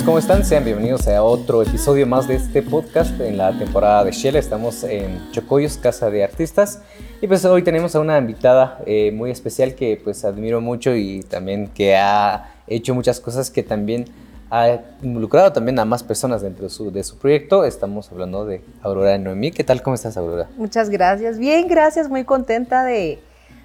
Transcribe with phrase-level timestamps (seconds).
[0.00, 0.44] amigos, ¿cómo están?
[0.44, 4.36] Sean bienvenidos a otro episodio más de este podcast en la temporada de Shell.
[4.36, 6.80] Estamos en Chocoyos, Casa de Artistas.
[7.20, 11.20] Y pues hoy tenemos a una invitada eh, muy especial que pues admiro mucho y
[11.20, 14.06] también que ha hecho muchas cosas que también
[14.50, 17.64] ha involucrado también a más personas dentro de su, de su proyecto.
[17.64, 19.50] Estamos hablando de Aurora Noemí.
[19.50, 19.82] ¿Qué tal?
[19.82, 20.48] ¿Cómo estás, Aurora?
[20.56, 21.38] Muchas gracias.
[21.38, 22.08] Bien, gracias.
[22.08, 23.18] Muy contenta de,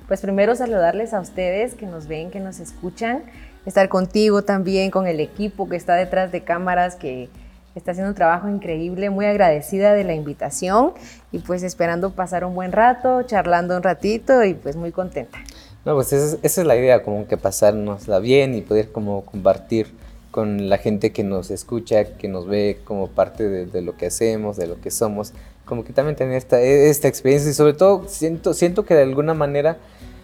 [0.07, 3.23] pues primero saludarles a ustedes que nos ven, que nos escuchan
[3.65, 7.29] estar contigo también, con el equipo que está detrás de cámaras, que
[7.75, 10.93] está haciendo un trabajo increíble, muy agradecida de la invitación
[11.31, 15.37] y pues esperando pasar un buen rato, charlando un ratito y pues muy contenta.
[15.83, 19.93] No, pues esa es, la idea, como que pasárnosla bien y poder como compartir
[20.31, 24.57] con la gente que nos escucha, que nos ve como parte de, lo que hacemos,
[24.57, 28.53] de lo que somos, como que también tener esta, esta experiencia y sobre todo siento,
[28.53, 29.77] siento que de alguna manera,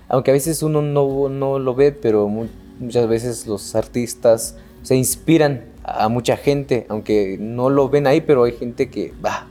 [0.10, 2.28] aunque a veces uno no, no lo ve, pero
[2.82, 8.44] muchas veces los artistas se inspiran a mucha gente, aunque no lo ven ahí, pero
[8.44, 9.48] hay gente que va.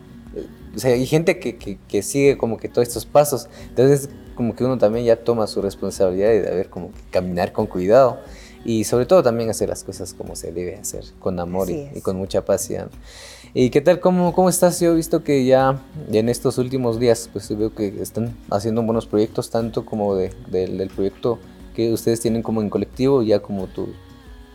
[0.75, 3.49] O sea, hay gente que, que, sigue como que todos estos pasos.
[3.69, 7.67] Entonces, como que uno también ya toma su responsabilidad de haber como que caminar con
[7.67, 8.19] cuidado
[8.65, 12.17] y sobre todo también hacer las cosas como se debe hacer, con amor y, con
[12.17, 12.89] mucha paciencia.
[13.53, 13.99] ¿Y qué tal?
[13.99, 14.79] ¿Cómo, ¿Cómo estás?
[14.81, 19.07] Yo he visto que ya, en estos últimos días, pues veo que están haciendo buenos
[19.07, 21.41] proyectos, tanto como de, del proyecto
[21.89, 23.89] que ustedes tienen como en colectivo, ya como tu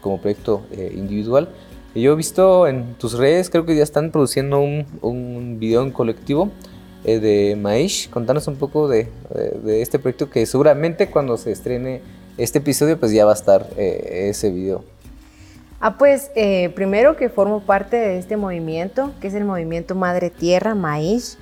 [0.01, 1.49] como proyecto eh, individual.
[1.95, 5.81] Y yo he visto en tus redes, creo que ya están produciendo un, un video
[5.81, 6.51] en colectivo
[7.03, 8.09] eh, de Maish.
[8.11, 9.07] Contanos un poco de,
[9.63, 12.01] de, este proyecto que seguramente cuando se estrene
[12.37, 14.83] este episodio, pues ya va a estar eh, ese video.
[15.79, 16.31] Ah, pues
[16.73, 21.37] primero que formo parte de este movimiento, que es el movimiento Madre Tierra, Maish.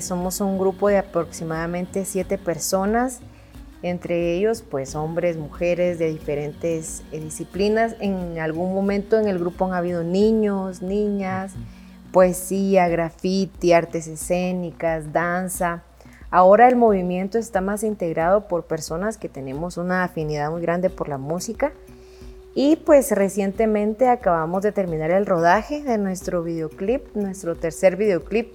[0.00, 3.20] somos un grupo de aproximadamente siete personas
[3.82, 7.96] entre ellos pues hombres, mujeres de diferentes eh, disciplinas.
[8.00, 11.54] En algún momento en el grupo han habido niños, niñas,
[12.12, 15.82] poesía, graffiti, artes escénicas, danza.
[16.30, 21.08] Ahora el movimiento está más integrado por personas que tenemos una afinidad muy grande por
[21.08, 21.72] la música.
[22.54, 28.52] Y pues recientemente acabamos de terminar el rodaje de nuestro videoclip, nuestro tercer videoclip,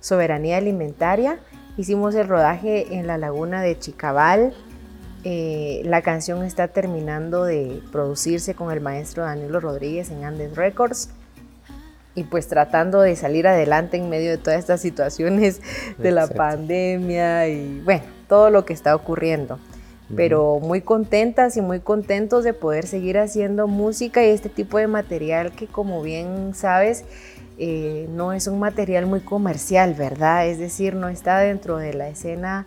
[0.00, 1.40] Soberanía Alimentaria
[1.80, 4.52] Hicimos el rodaje en la laguna de Chicabal.
[5.24, 11.08] Eh, la canción está terminando de producirse con el maestro Danilo Rodríguez en Andes Records
[12.14, 15.62] y pues tratando de salir adelante en medio de todas estas situaciones
[15.96, 19.58] de la pandemia y bueno, todo lo que está ocurriendo.
[20.14, 24.86] Pero muy contentas y muy contentos de poder seguir haciendo música y este tipo de
[24.86, 27.06] material que como bien sabes
[27.62, 30.46] eh, no es un material muy comercial, ¿verdad?
[30.46, 32.66] Es decir, no está dentro de la escena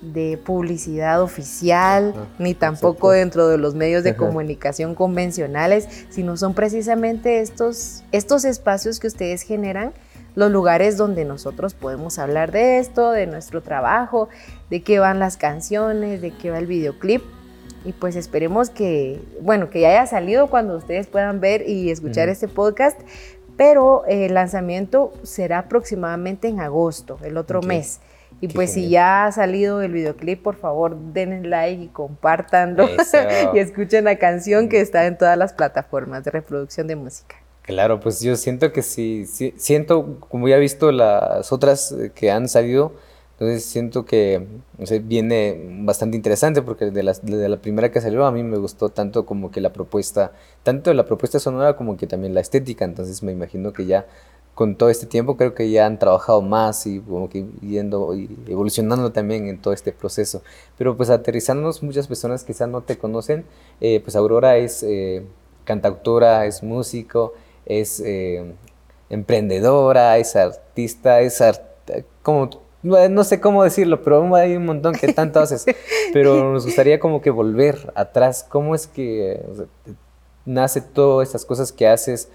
[0.00, 7.40] de publicidad oficial, ni tampoco dentro de los medios de comunicación convencionales, sino son precisamente
[7.40, 9.92] estos, estos espacios que ustedes generan,
[10.36, 14.28] los lugares donde nosotros podemos hablar de esto, de nuestro trabajo,
[14.70, 17.22] de qué van las canciones, de qué va el videoclip.
[17.84, 22.28] Y pues esperemos que, bueno, que ya haya salido cuando ustedes puedan ver y escuchar
[22.28, 23.00] este podcast,
[23.58, 27.98] pero el lanzamiento será aproximadamente en agosto, el otro mes.
[28.40, 32.88] Y pues si ya ha salido el videoclip, por favor denle like y compartanlo
[33.54, 37.34] y escuchen la canción que está en todas las plataformas de reproducción de música.
[37.62, 42.30] Claro, pues yo siento que sí, sí siento, como ya he visto las otras que
[42.30, 42.92] han salido,
[43.40, 44.44] entonces siento que
[45.04, 49.52] viene bastante interesante porque de la, primera que salió a mí me gustó tanto como
[49.52, 50.32] que la propuesta,
[50.64, 54.06] tanto la propuesta sonora como que también la estética, entonces me imagino que ya
[54.56, 58.28] con todo este tiempo creo que ya han trabajado más y como que yendo y
[58.48, 60.42] evolucionando también en todo este proceso.
[60.76, 63.44] Pero pues aterrizándonos, muchas personas quizás no te conocen,
[63.80, 65.24] eh, pues Aurora es eh,
[65.62, 67.34] cantautora, es músico,
[67.66, 68.52] es eh,
[69.10, 71.62] emprendedora, es artista, es art
[72.24, 75.66] como no sé cómo decirlo, pero hay un montón que tanto haces.
[76.12, 78.46] Pero nos gustaría como que volver atrás.
[78.48, 79.42] ¿Cómo es que
[80.46, 82.28] nace todas estas cosas que haces?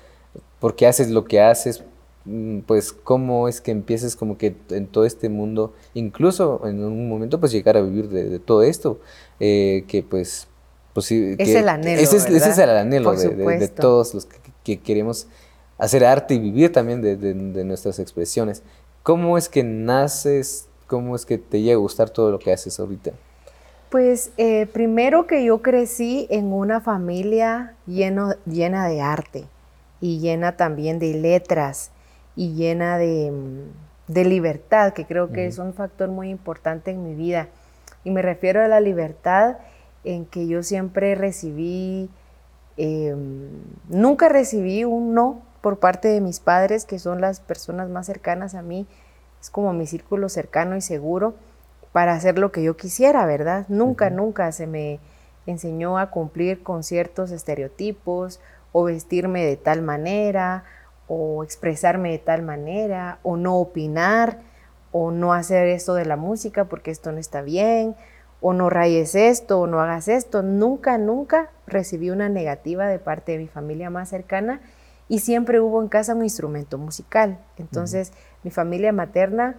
[0.59, 1.83] ¿Por qué haces lo que haces?
[2.25, 7.09] Mm, pues cómo es que empieces como que en todo este mundo, incluso en un
[7.09, 9.01] momento pues llegar a vivir de, todo esto,
[9.41, 10.47] eh, que pues...
[10.93, 12.01] pues es el anhelo.
[12.01, 14.27] Ese es, el anhelo de, todos los
[14.63, 15.27] que, queremos
[15.77, 18.63] hacer arte y vivir también de, nuestras expresiones.
[19.03, 20.69] ¿Cómo es que naces?
[20.87, 23.11] ¿Cómo es que te llega a gustar todo lo que haces ahorita?
[23.89, 29.45] Pues eh, primero que yo crecí en una familia lleno, llena de arte
[30.01, 31.91] y llena también de letras
[32.35, 37.13] y llena de, mm, libertad, que creo que es un factor muy importante en mi
[37.13, 37.49] vida.
[38.03, 39.57] Y me refiero a la libertad
[40.03, 42.09] en que yo siempre recibí
[42.75, 43.49] Em,
[43.89, 48.53] nunca recibí un no por parte de mis padres, que son las personas más cercanas
[48.53, 48.85] a mí,
[49.39, 51.35] es como mi círculo cercano y seguro
[51.93, 53.65] para hacer lo que yo quisiera, ¿verdad?
[53.69, 54.99] Nunca, nunca se me
[55.45, 58.41] enseñó a cumplir con ciertos estereotipos
[58.73, 60.65] o vestirme de tal manera
[61.07, 64.39] o expresarme de tal manera o no opinar
[64.91, 67.95] o no hacer esto de la música porque esto no está bien
[68.41, 70.43] o no rayes esto o no hagas esto.
[70.43, 74.59] Nunca, nunca recibí una negativa de parte de mi familia más cercana
[75.13, 77.37] y siempre hubo en casa un instrumento musical.
[77.59, 79.57] Entonces, mi familia materna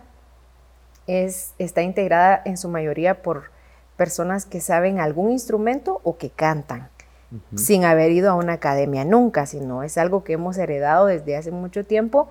[1.06, 3.52] es, está integrada en su mayoría por
[3.96, 6.88] personas que saben algún instrumento o que cantan,
[7.54, 11.52] sin haber ido a una academia nunca, sino es algo que hemos heredado desde hace
[11.52, 12.28] mucho tiempo,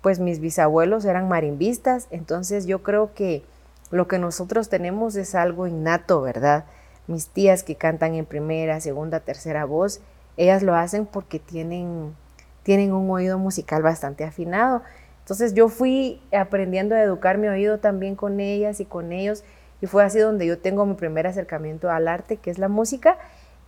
[0.00, 3.44] pues mis bisabuelos eran marimbistas, entonces yo creo que
[3.92, 6.64] lo que nosotros tenemos es algo innato, ¿verdad?
[7.06, 10.00] Mis tías que cantan en primera, segunda, tercera voz,
[10.36, 12.16] ellas lo hacen porque tienen,
[12.64, 14.82] tienen un oído musical bastante afinado.
[15.20, 19.44] Entonces yo fui aprendiendo a educar mi oído también con ellas y con ellos
[19.80, 23.18] y fue así donde yo tengo mi primer acercamiento al arte, que es la música,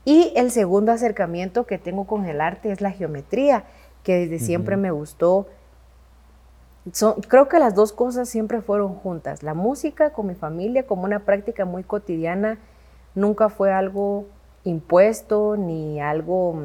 [0.07, 3.65] y el segundo acercamiento que tengo con el arte es la geometría,
[4.03, 5.47] que desde siempre me gustó.
[7.29, 11.21] creo que las dos cosas siempre fueron juntas, la música con mi familia como una
[11.21, 12.59] práctica muy cotidiana,
[13.15, 14.27] nunca fue algo
[14.65, 16.57] impuesto ni algo,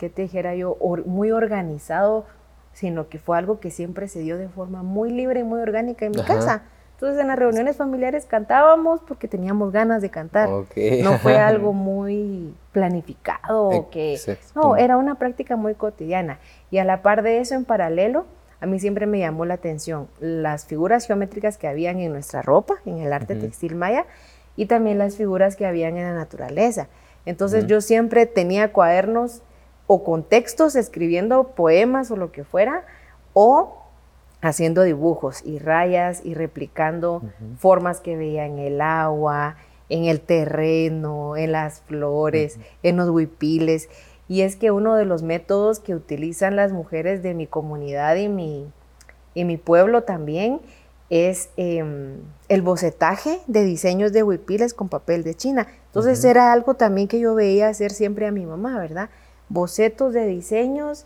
[0.00, 0.76] ¿qué te dijera yo?,
[1.06, 2.24] muy organizado
[2.72, 6.06] sino que fue algo que siempre se dio de forma muy libre y muy orgánica
[6.06, 6.62] en mi casa.
[6.94, 10.48] Entonces en las reuniones familiares cantábamos porque teníamos ganas de cantar.
[10.48, 14.18] No fue algo muy planificado o que...
[14.54, 16.38] No, era una práctica muy cotidiana.
[16.70, 18.26] Y a la par de eso, en paralelo,
[18.60, 22.74] a mí siempre me llamó la atención las figuras geométricas que habían en nuestra ropa,
[22.84, 24.04] en el arte textil maya,
[24.56, 26.88] y también las figuras que habían en la naturaleza.
[27.24, 29.42] Entonces yo siempre tenía cuadernos
[29.92, 32.84] o con textos escribiendo poemas o lo que fuera,
[33.32, 33.82] o
[34.40, 37.22] haciendo dibujos y rayas y replicando
[37.58, 39.56] formas que veía en el agua,
[39.88, 43.88] en el terreno, en las flores, en los huipiles.
[44.28, 48.28] Y es que uno de los métodos que utilizan las mujeres de mi comunidad y
[48.28, 48.70] mi,
[49.34, 50.60] y mi pueblo también
[51.10, 55.66] es em, el bocetaje de diseños de huipiles con papel de China.
[55.86, 59.10] Entonces era algo también que yo veía hacer siempre a mi mamá, ¿verdad?
[59.50, 61.04] Bocetos de diseños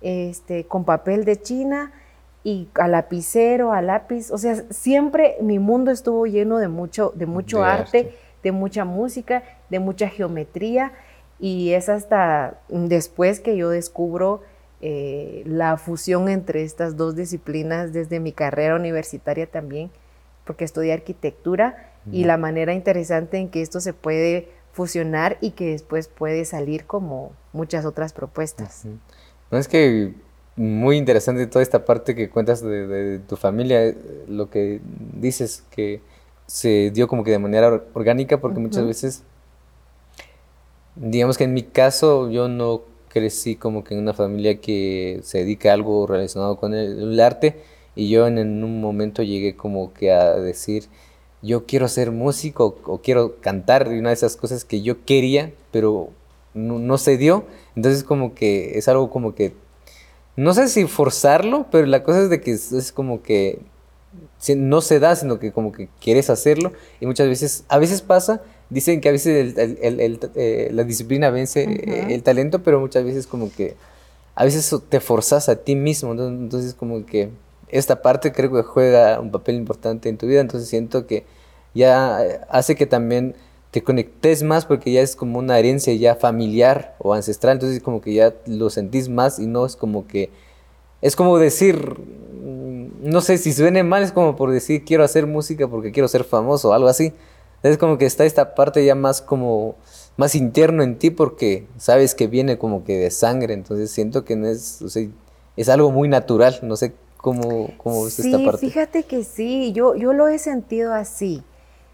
[0.00, 1.92] este, con papel de China
[2.44, 4.30] y a lapicero, a lápiz.
[4.30, 8.14] O sea, siempre mi mundo estuvo lleno de mucho, de mucho arte,
[8.44, 10.92] de mucha música, de mucha geometría.
[11.40, 14.42] Y es hasta después que yo descubro
[14.80, 19.90] eh, la fusión entre estas dos disciplinas desde mi carrera universitaria también,
[20.44, 25.72] porque estudié arquitectura y la manera interesante en que esto se puede fusionar y que
[25.72, 28.84] después puede salir como muchas otras propuestas.
[29.50, 30.14] No es que
[30.54, 33.96] muy interesante toda esta parte que cuentas de, tu familia, eh,
[34.28, 34.80] lo que
[35.14, 36.00] dices que
[36.46, 39.24] se dio como que de manera orgánica, porque muchas veces,
[40.94, 45.38] digamos que en mi caso, yo no crecí como que en una familia que se
[45.38, 47.64] dedica a algo relacionado con el, arte,
[47.96, 50.84] y yo en, en, un momento llegué como que a decir,
[51.42, 55.52] yo quiero ser músico o quiero cantar, y una de esas cosas que yo quería,
[55.70, 56.10] pero
[56.54, 57.44] no, se dio.
[57.76, 59.52] Entonces como que es algo como que,
[60.36, 63.60] no sé si forzarlo, pero la cosa es de que es, como que
[64.56, 66.72] no se da, sino que como que quieres hacerlo.
[67.00, 71.64] Y muchas veces, a veces pasa, dicen que a veces eh, la disciplina vence
[72.12, 73.76] el talento, pero muchas veces como que
[74.34, 76.12] a veces te forzas a ti mismo.
[76.12, 77.30] Entonces como que
[77.70, 80.40] esta parte creo que juega un papel importante en tu vida.
[80.40, 81.24] Entonces siento que
[81.74, 83.34] ya hace que también
[83.70, 88.00] te conectes más porque ya es como una herencia ya familiar o ancestral, entonces como
[88.00, 90.30] que ya lo sentís más y no es como que,
[91.02, 95.26] es como decir, mm, no sé si suene mal, es como por decir quiero hacer
[95.26, 97.12] música porque quiero ser famoso o algo así.
[97.62, 99.76] Es como que está esta parte ya más como,
[100.16, 104.36] más interno en ti porque sabes que viene como que de sangre, entonces siento que
[104.36, 105.06] no es, o sea,
[105.56, 108.66] es algo muy natural, no sé cómo, cómo es esta parte.
[108.66, 111.42] Fíjate que sí, yo, yo lo he sentido así.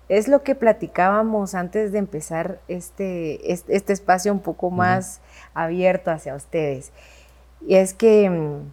[0.08, 5.20] Es lo que platicábamos antes de empezar este, este, espacio un poco más
[5.54, 6.92] abierto hacia ustedes.
[7.66, 8.72] Y es que, mm,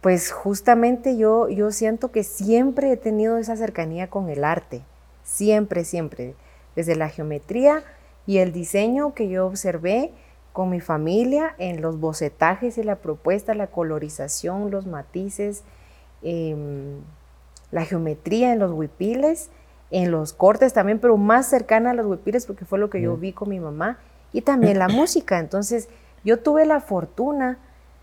[0.00, 4.82] pues justamente yo, yo siento que siempre he tenido esa cercanía con el arte,
[5.22, 6.34] siempre, siempre,
[6.74, 7.84] desde la geometría
[8.26, 10.12] y el diseño que yo observé
[10.54, 15.62] con mi familia en los bocetajes y la propuesta, la colorización, los matices,
[16.22, 17.00] em,
[17.70, 19.50] la geometría en los huipiles
[19.90, 23.16] en los cortes también, pero más cercana a los huipiles porque fue lo que yo
[23.16, 23.98] vi con mi mamá
[24.32, 25.38] y también la música.
[25.38, 25.88] Entonces,
[26.22, 27.58] Yo tuve la fortuna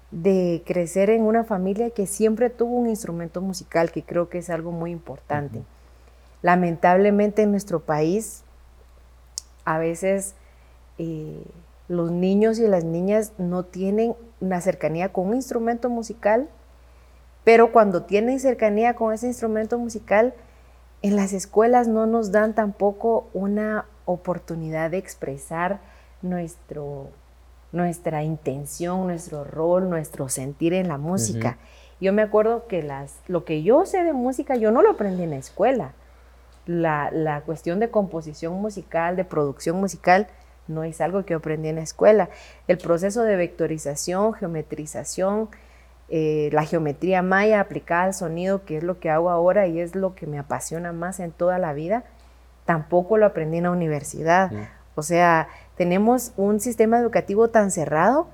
[0.09, 4.50] de crecer en una familia que siempre tuvo un instrumento musical, que creo que es
[4.50, 5.62] algo muy importante.
[6.41, 8.43] Lamentablemente en nuestro país,
[9.65, 10.33] a veces
[10.97, 11.43] eh,
[11.88, 16.50] los niños y las niñas no tienen una cercanía con un instrumento musical,
[17.47, 20.33] pero cuando tienen cercanía con ese instrumento musical,
[21.01, 25.79] en las escuelas no nos dan tampoco una oportunidad de expresar
[26.21, 27.07] nuestro,
[27.71, 31.55] nuestra intención, nuestro rol, nuestro sentir en la música.
[32.01, 35.23] Yo me acuerdo que las, lo que yo sé de música, yo no lo aprendí
[35.23, 35.93] en la escuela.
[36.65, 40.27] La, la cuestión de composición musical, de producción musical,
[40.67, 42.27] no es algo que yo aprendí en la escuela.
[42.67, 45.47] El proceso de vectorización, geometrización,
[46.09, 49.95] eh, la geometría maya aplicada al sonido, que es lo que hago ahora y es
[49.95, 52.03] lo que me apasiona más en toda la vida,
[52.65, 54.51] tampoco lo aprendí en la universidad.
[54.95, 58.27] O sea, tenemos un sistema educativo tan cerrado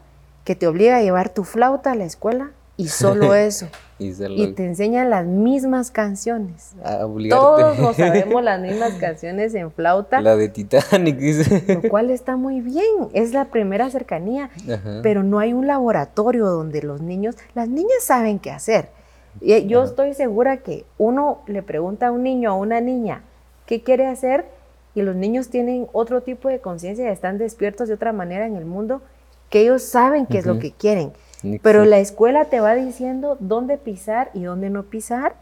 [0.43, 3.67] que te obliga a llevar tu flauta a la escuela y solo eso.
[3.99, 4.13] y,
[4.53, 6.71] te enseñan las mismas canciones.
[7.29, 10.21] Todos nos sabemos las mismas canciones en flauta.
[10.21, 11.63] La de Titanic, dice.
[11.67, 14.49] Lo cual está muy bien, es la primera cercanía,
[15.01, 18.89] pero no hay un laboratorio donde los niños, las niñas saben qué hacer.
[19.41, 23.23] Y yo estoy segura que uno le pregunta a un niño o a una niña
[23.65, 24.45] qué quiere hacer
[24.95, 28.55] y los niños tienen otro tipo de conciencia y están despiertos de otra manera en
[28.55, 29.01] el mundo
[29.49, 31.13] que ellos saben qué es lo que quieren.
[31.61, 35.35] Pero la escuela te va diciendo dónde pisar y dónde no pisar.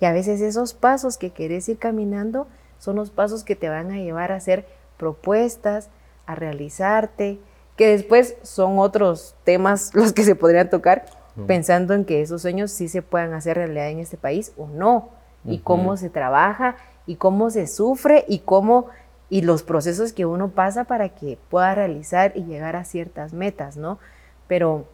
[0.00, 2.46] Y a veces esos pasos que querés ir caminando
[2.78, 5.88] son los pasos que te van a llevar a hacer propuestas,
[6.26, 7.38] a realizarte,
[7.76, 11.06] que después son otros temas los que se podrían tocar,
[11.46, 15.10] pensando en que esos sueños sí se puedan hacer realidad en este país o no,
[15.44, 18.86] y cómo se trabaja, y cómo se sufre, y cómo,
[19.28, 23.76] y los procesos que uno pasa para que pueda realizar y llegar a ciertas metas,
[23.76, 23.98] ¿no?
[24.46, 24.86] Pero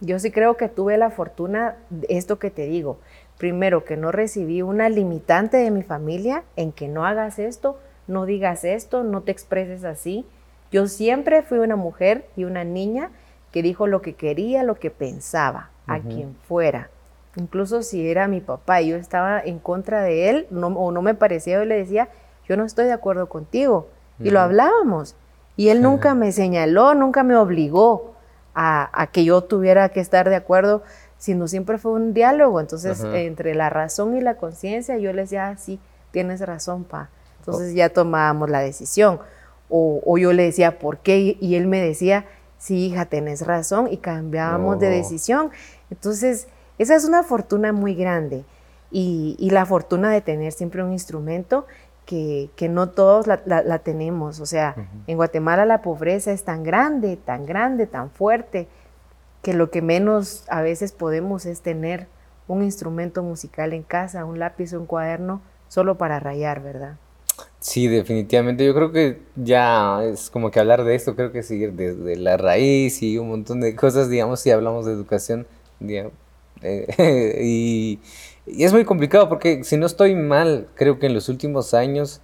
[0.00, 2.98] yo sí creo que tuve la fortuna, de esto que te digo,
[3.38, 8.26] primero que no recibí una limitante de mi familia en que no hagas esto, no
[8.26, 10.26] digas esto, no te expreses así.
[10.70, 13.10] Yo siempre fui una mujer y una niña
[13.52, 16.90] que dijo lo que quería, lo que pensaba, a quien fuera.
[17.36, 21.14] Incluso si era mi papá y yo estaba en contra de él o no me
[21.14, 22.08] parecía, yo le decía,
[22.48, 23.88] yo no estoy de acuerdo contigo.
[24.18, 25.14] Y lo hablábamos.
[25.56, 28.15] Y él nunca me señaló, nunca me obligó
[28.58, 30.82] a, que yo tuviera que estar de acuerdo,
[31.18, 32.58] sino siempre fue un diálogo.
[32.58, 35.78] Entonces, entre la razón y la conciencia, yo le decía, ah, sí,
[36.10, 37.10] tienes razón, pa.
[37.40, 39.20] Entonces ya tomábamos la decisión.
[39.68, 41.36] O, yo le decía, ¿por qué?
[41.38, 42.24] Y él me decía,
[42.58, 45.50] sí, hija, tenés razón, y cambiábamos de decisión.
[45.90, 46.48] Entonces,
[46.78, 48.44] esa es una fortuna muy grande.
[48.90, 51.66] Y, y, la fortuna de tener siempre un instrumento
[52.06, 54.40] que, no todos la, tenemos.
[54.40, 58.68] O sea, en Guatemala la pobreza es tan grande, tan grande, tan fuerte,
[59.42, 62.06] que lo que menos a veces podemos es tener
[62.48, 66.96] un instrumento musical en casa, un lápiz o un cuaderno, solo para rayar, ¿verdad?
[67.58, 68.64] Sí, definitivamente.
[68.64, 72.36] Yo creo que ya es como que hablar de esto, creo que seguir desde la
[72.36, 75.46] raíz y un montón de cosas, digamos, si hablamos de educación,
[77.40, 77.98] y
[78.46, 82.20] es muy complicado porque si no estoy mal, creo que en los últimos años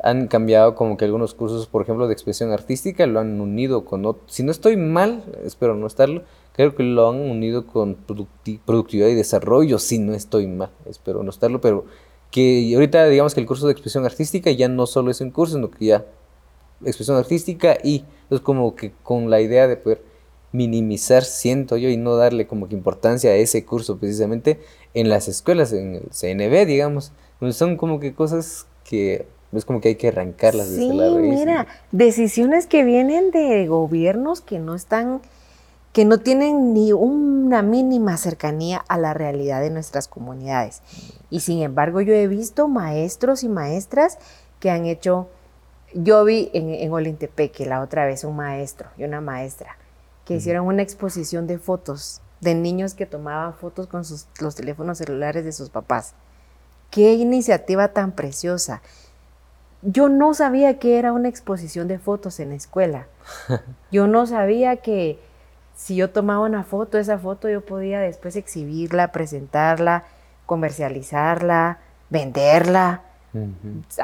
[0.00, 4.06] han cambiado como que algunos cursos, por ejemplo, de expresión artística, lo han unido con
[4.06, 4.32] otros.
[4.32, 9.14] Si no estoy mal, espero no estarlo, creo que lo han unido con productividad y
[9.14, 11.84] desarrollo, si no estoy mal, espero no estarlo, pero
[12.30, 15.54] que ahorita digamos que el curso de expresión artística ya no solo es un curso,
[15.54, 16.04] sino que ya
[16.84, 20.02] expresión artística y es como que con la idea de poder
[20.52, 24.60] minimizar, siento yo, y no darle como que importancia a ese curso precisamente
[24.94, 27.12] en las escuelas, en el CNB, digamos,
[27.52, 31.38] son como que cosas que es como que hay que arrancarlas desde la raíz.
[31.38, 35.22] Mira, decisiones que vienen de gobiernos que no están,
[35.92, 40.82] que no tienen ni una mínima cercanía a la realidad de nuestras comunidades.
[41.30, 44.18] Y sin embargo, yo he visto maestros y maestras
[44.60, 45.28] que han hecho,
[45.94, 49.78] yo vi en, en Olintepeque la otra vez un maestro y una maestra
[50.28, 54.98] que hicieron una exposición de fotos de niños que tomaban fotos con sus, los teléfonos
[54.98, 56.12] celulares de sus papás.
[56.90, 58.82] Qué iniciativa tan preciosa.
[59.80, 63.06] Yo no sabía que era una exposición de fotos en la escuela.
[63.90, 65.18] Yo no sabía que
[65.74, 70.04] si yo tomaba una foto, esa foto yo podía después exhibirla, presentarla,
[70.44, 71.78] comercializarla,
[72.10, 73.02] venderla,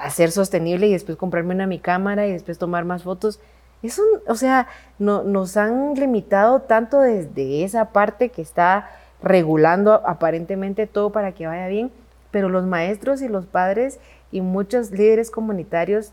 [0.00, 3.40] hacer sostenible y después comprarme una mi cámara y después tomar más fotos.
[3.84, 4.66] Es un, o sea,
[4.98, 8.88] no, nos han limitado tanto desde esa parte que está
[9.22, 11.92] regulando aparentemente todo para que vaya bien,
[12.30, 14.00] pero los maestros y los padres
[14.32, 16.12] y muchos líderes comunitarios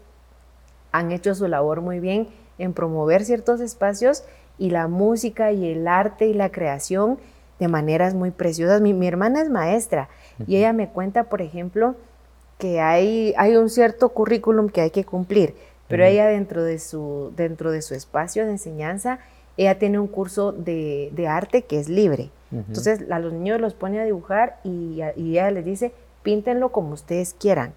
[0.91, 4.25] han hecho su labor muy bien en promover ciertos espacios
[4.57, 7.19] y la música y el arte y la creación
[7.57, 8.81] de maneras muy preciosas.
[8.81, 10.09] Mi, hermana es maestra
[10.45, 11.95] y ella me cuenta, por ejemplo,
[12.57, 15.55] que hay, hay un cierto currículum que hay que cumplir,
[15.91, 19.19] pero ella dentro de, su, dentro de su espacio de enseñanza,
[19.57, 22.31] ella tiene un curso de, arte que es libre.
[22.51, 25.93] Entonces a los niños los pone a dibujar y, y ella les dice,
[26.23, 27.73] píntenlo como ustedes quieran.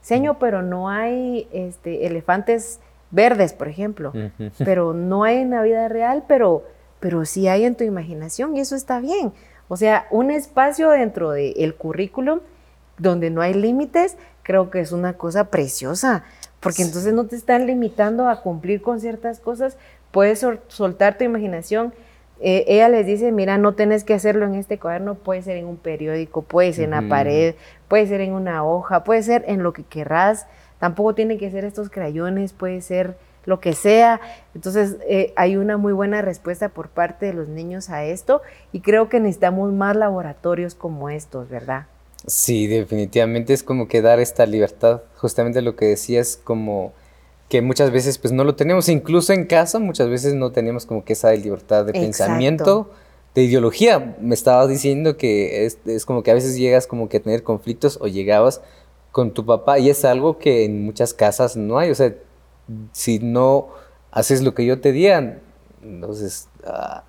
[0.00, 2.78] Señor, pero no hay este, elefantes
[3.10, 4.12] verdes, por ejemplo,
[4.58, 6.64] pero no hay en la vida real, pero,
[7.00, 9.32] pero sí hay en tu imaginación y eso está bien.
[9.66, 12.38] O sea, un espacio dentro del currículum
[12.98, 16.22] donde no hay límites, creo que es una cosa preciosa,
[16.60, 19.76] porque entonces no te están limitando a cumplir con ciertas cosas,
[20.10, 21.92] puedes soltar tu imaginación.
[22.40, 25.66] Eh, ella les dice, mira, no tienes que hacerlo en este cuaderno, puede ser en
[25.66, 27.54] un periódico, puede ser en la pared,
[27.88, 30.46] puede ser en una hoja, puede ser en lo que querrás,
[30.78, 34.20] tampoco tiene que ser estos crayones, puede ser lo que sea.
[34.54, 38.80] Entonces eh, hay una muy buena respuesta por parte de los niños a esto y
[38.80, 41.86] creo que necesitamos más laboratorios como estos, ¿verdad?
[42.26, 46.92] Sí, definitivamente es como que dar esta libertad, justamente lo que decías, como
[47.48, 51.04] que muchas veces pues no lo tenemos, incluso en casa muchas veces no tenemos como
[51.04, 52.90] que esa libertad de pensamiento,
[53.34, 54.16] de ideología.
[54.20, 57.44] Me estabas diciendo que es, es, como que a veces llegas como que a tener
[57.44, 58.60] conflictos o llegabas
[59.12, 62.14] con tu papá y es algo que en muchas casas no hay, o sea,
[62.92, 63.68] si no
[64.10, 65.38] haces lo que yo te diga,
[65.82, 67.04] entonces ah,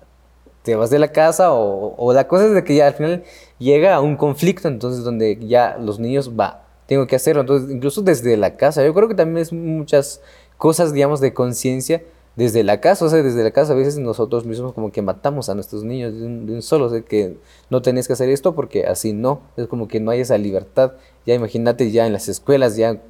[0.68, 3.24] te vas de la casa o, la cosa es de que ya al final
[3.58, 8.02] llega a un conflicto, entonces donde ya los niños va, tengo que hacerlo, entonces incluso
[8.02, 10.20] desde la casa, yo creo que también es muchas
[10.58, 12.02] cosas, digamos, de conciencia
[12.36, 15.48] desde la casa, o sea, desde la casa a veces nosotros mismos como que matamos
[15.48, 17.38] a nuestros niños de un, solo, o sea, que
[17.70, 20.92] no tenés que hacer esto porque así no, es como que no hay esa libertad,
[21.24, 23.00] ya imagínate ya en las escuelas, ya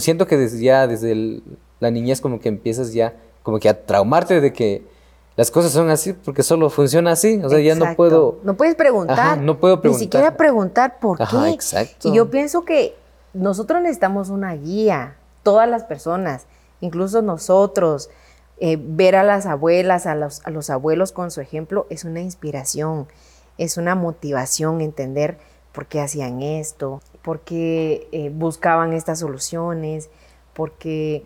[0.00, 1.40] siento que desde ya desde
[1.78, 4.97] la niñez como que empiezas ya como que a traumarte de que
[5.38, 7.40] las cosas son así porque solo funciona así.
[7.44, 8.40] O sea, ya no puedo.
[8.42, 9.38] No puedes preguntar.
[9.38, 10.00] no puedo preguntar.
[10.00, 11.50] Ni siquiera preguntar por qué.
[11.50, 12.08] Exacto.
[12.08, 12.96] Y yo pienso que
[13.34, 16.46] nosotros necesitamos una guía, todas las personas,
[16.80, 18.10] incluso nosotros.
[18.58, 22.20] Eh, ver a las abuelas, a los, a los abuelos con su ejemplo es una
[22.20, 23.06] inspiración,
[23.58, 25.38] es una motivación entender
[25.70, 30.10] por qué hacían esto, por qué eh, buscaban estas soluciones,
[30.52, 31.24] por qué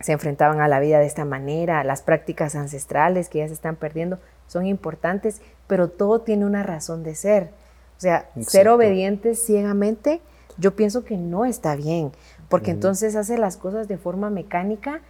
[0.00, 3.76] se enfrentaban a la vida de esta manera, las prácticas ancestrales que ya se están
[3.76, 7.50] perdiendo son importantes, pero todo tiene una razón de ser.
[7.96, 10.20] O sea, ser obedientes ciegamente,
[10.58, 12.12] yo pienso que no está bien,
[12.48, 15.00] porque entonces hace las cosas de forma mecánica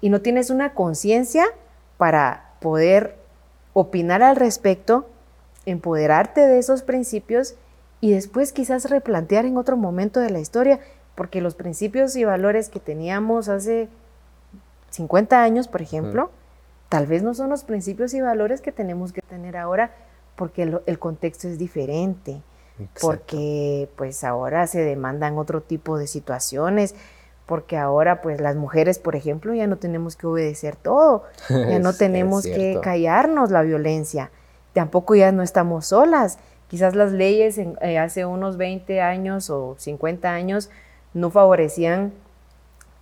[0.00, 1.46] y no tienes una conciencia
[1.96, 3.16] para poder
[3.72, 5.08] opinar al respecto,
[5.64, 7.54] empoderarte de esos principios
[8.00, 10.80] y después quizás replantear en otro momento de la historia,
[11.14, 13.88] porque los principios y valores que teníamos hace
[14.94, 16.30] 50 años, por ejemplo,
[16.88, 19.90] tal vez no son los principios y valores que tenemos que tener ahora,
[20.36, 22.42] porque el, contexto es diferente,
[23.00, 26.94] porque pues ahora se demandan otro tipo de situaciones,
[27.46, 31.92] porque ahora pues las mujeres, por ejemplo, ya no tenemos que obedecer todo, ya no
[31.98, 34.30] tenemos que callarnos la violencia,
[34.74, 36.38] tampoco ya no estamos solas.
[36.68, 40.70] Quizás las leyes eh, hace unos 20 años o 50 años
[41.14, 42.12] no favorecían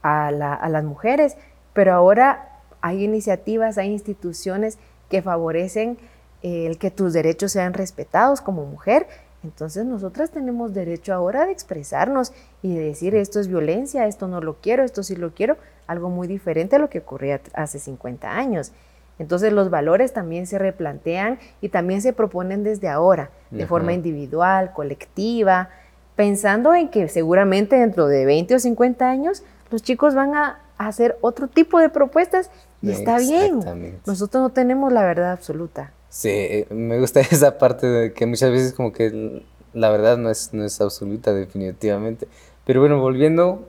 [0.02, 1.36] a, las mujeres,
[1.72, 5.98] pero ahora hay iniciativas, hay instituciones que favorecen
[6.42, 9.06] eh, el que tus derechos sean respetados como mujer.
[9.44, 12.32] Entonces nosotras tenemos derecho ahora de expresarnos
[12.62, 15.56] y de decir esto es violencia, esto no lo quiero, esto sí lo quiero,
[15.86, 18.72] algo muy diferente a lo que ocurría hace 50 años.
[19.18, 24.72] Entonces los valores también se replantean y también se proponen desde ahora, de forma individual,
[24.72, 25.68] colectiva,
[26.16, 31.16] pensando en que seguramente dentro de 20 o 50 años los chicos van a hacer
[31.20, 33.60] otro tipo de propuestas y está bien.
[34.06, 35.92] Nosotros no tenemos la verdad absoluta.
[36.08, 39.42] Sí, me gusta esa parte de que muchas veces como que
[39.72, 42.28] la verdad no es, no es absoluta definitivamente.
[42.64, 43.66] Pero bueno, volviendo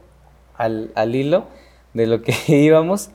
[0.58, 1.46] al, al hilo
[1.94, 3.10] de lo que íbamos,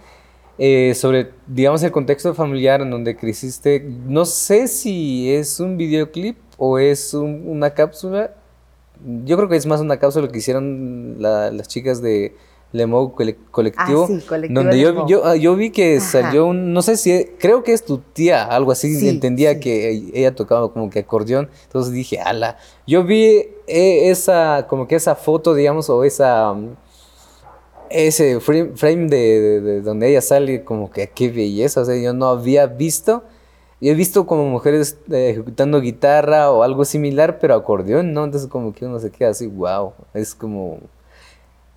[0.58, 3.80] eh, sobre, digamos, el contexto familiar en donde creciste.
[3.80, 8.34] No sé si es un videoclip o es una cápsula.
[9.24, 12.34] Yo creo que es más una cápsula que hicieron las chicas de
[12.72, 14.04] Lemo Colectivo.
[14.04, 17.24] Ah, sí, colectivo donde yo, yo, ah, yo, vi que salió un, no sé si,
[17.38, 21.92] creo que es tu tía, algo así, entendía que ella tocaba como que acordeón, entonces
[21.92, 26.54] dije, ala, yo vi eh, esa, como que esa foto, digamos, o esa
[27.90, 32.66] ese frame, de, donde ella sale, como que qué belleza, o sea, yo no había
[32.66, 33.22] visto,
[33.80, 38.24] yo he visto como mujeres eh, ejecutando guitarra o algo similar, pero acordeón, ¿no?
[38.24, 40.80] Entonces como que uno se queda así, wow, es como,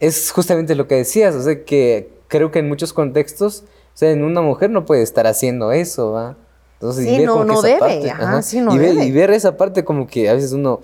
[0.02, 4.12] es justamente lo que decías, o sea, que creo que en muchos contextos O sea,
[4.12, 6.36] en una mujer no puede estar haciendo eso, ¿va?
[6.74, 9.06] Entonces, sí, no, no debe, ajá, sí, no y, debe.
[9.06, 10.82] y ver esa parte como que a veces uno,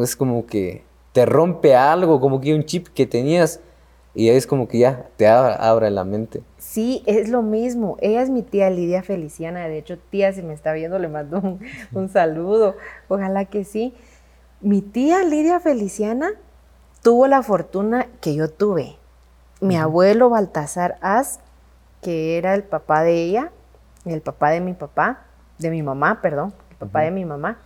[0.00, 3.58] es como que te rompe algo, como que un chip que tenías
[4.14, 6.42] y es como que ya te abre, la mente.
[6.58, 7.96] Sí, es lo mismo.
[8.00, 9.66] Ella es mi tía Lidia Feliciana.
[9.66, 11.58] De hecho, tía, si me está viendo, le mando un,
[11.92, 12.76] un saludo.
[13.08, 13.92] Ojalá que sí.
[14.60, 16.34] Mi tía Lidia Feliciana
[17.04, 18.96] tuvo la fortuna que yo tuve.
[19.60, 21.38] Mi abuelo Baltasar As,
[22.00, 23.52] que era el papá de ella,
[24.06, 25.26] el papá de mi papá,
[25.58, 27.58] de mi mamá, perdón, el papá de mi mamá,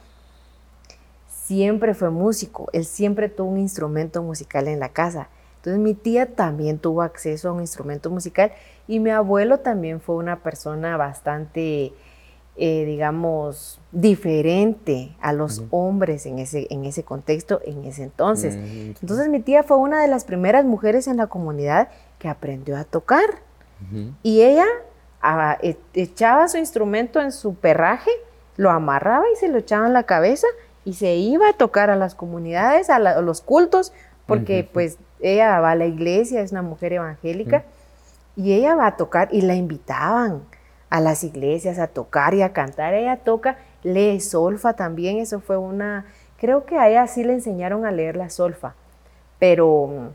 [1.28, 2.68] siempre fue músico.
[2.72, 5.28] Él siempre tuvo un instrumento musical en la casa.
[5.58, 8.50] Entonces mi tía también tuvo acceso a un instrumento musical
[8.88, 11.92] y mi abuelo también fue una persona bastante,
[12.60, 18.56] eh, digamos, diferente a los hombres en ese, en ese contexto, en ese entonces.
[18.56, 22.76] Mm, entonces mi tía fue una de las primeras mujeres en la comunidad que aprendió
[22.76, 23.46] a tocar.
[24.24, 24.66] Y ella
[25.62, 28.10] e, echaba su instrumento en su perraje,
[28.56, 30.48] lo amarraba y se lo echaba en la cabeza
[30.84, 33.92] y se iba a tocar a las comunidades, a, los cultos,
[34.26, 37.62] porque pues ella va a la iglesia, es una mujer evangélica,
[38.34, 40.42] y ella va a tocar y la invitaban
[40.90, 42.94] a las iglesias a tocar y a cantar.
[42.94, 46.06] Ella toca, lee solfa también, eso fue una,
[46.38, 48.74] creo que a ella sí le enseñaron a leer la solfa,
[49.38, 50.12] pero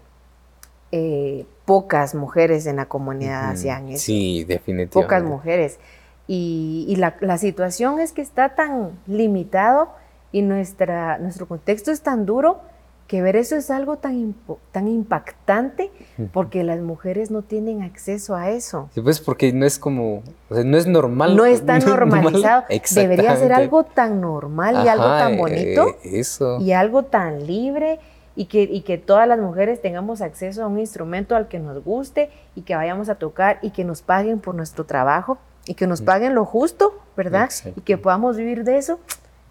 [0.91, 4.05] eh, pocas mujeres en la comunidad hacían eso.
[4.05, 4.93] Sí, definitivamente.
[4.93, 5.79] Pocas mujeres.
[6.27, 9.89] Y, la, situación es que está tan limitado
[10.31, 12.61] y nuestra, nuestro contexto es tan duro
[13.07, 14.35] que ver eso es algo tan,
[14.71, 15.91] tan impactante
[16.31, 18.89] porque las mujeres no tienen acceso a eso.
[18.93, 21.35] Sí, pues porque no es como, o sea, no es normal.
[21.35, 22.63] No está normalizado.
[22.95, 25.89] Debería ser algo tan normal y algo tan bonito.
[26.03, 26.59] Eh, eso.
[26.59, 27.99] Y algo tan libre
[28.35, 32.29] y que, que todas las mujeres tengamos acceso a un instrumento al que nos guste
[32.55, 36.01] y que vayamos a tocar y que nos paguen por nuestro trabajo y que nos
[36.01, 37.49] paguen lo justo, ¿verdad?
[37.75, 38.99] Y que podamos vivir de eso.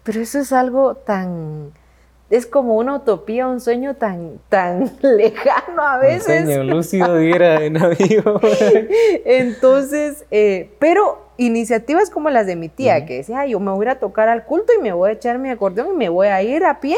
[0.03, 1.71] Pero eso es algo tan,
[2.33, 6.41] es como una utopía, un sueño tan, tan lejano a veces.
[6.41, 8.39] Un sueño lúcido diera en amigo.
[9.23, 13.99] Entonces, eh, pero iniciativas como las de mi tía, que decía, yo me voy a
[13.99, 16.65] tocar al culto y me voy a echar mi acordeón y me voy a ir
[16.65, 16.97] a pie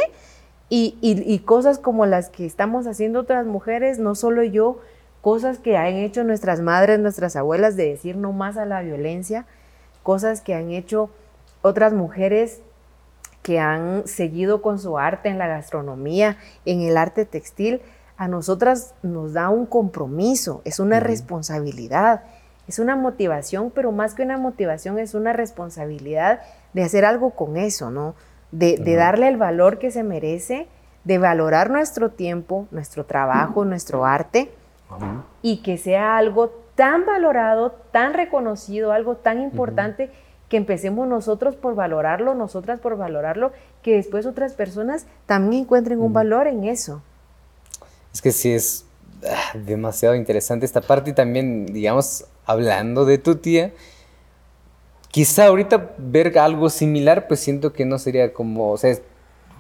[0.70, 4.80] y, cosas como las que estamos haciendo otras mujeres, no solo yo,
[5.22, 9.46] cosas que han hecho nuestras madres, nuestras abuelas de decir no más a la violencia,
[10.02, 11.10] cosas que han hecho
[11.62, 12.62] otras mujeres
[13.46, 17.80] que han seguido con su arte en la gastronomía, en el arte textil,
[18.18, 22.24] a nosotras nos da un compromiso, es una responsabilidad,
[22.68, 26.40] es una motivación, pero más que una motivación es una responsabilidad
[26.74, 28.16] de hacer algo con eso, ¿no?
[28.52, 30.68] de, darle el valor que se merece,
[31.04, 34.52] de valorar nuestro tiempo, nuestro trabajo, nuestro arte,
[35.44, 40.10] y que sea algo tan valorado, tan reconocido, algo tan importante,
[40.50, 46.14] que empecemos nosotros por valorarlo, nosotras por valorarlo, que después otras personas también encuentren un
[46.14, 47.02] valor en eso.
[48.14, 48.86] Es que sí es
[49.28, 53.74] ah, demasiado interesante esta parte y también, digamos, hablando de tu tía,
[55.16, 58.98] Quizá ahorita ver algo similar, pues siento que no sería como, o sea,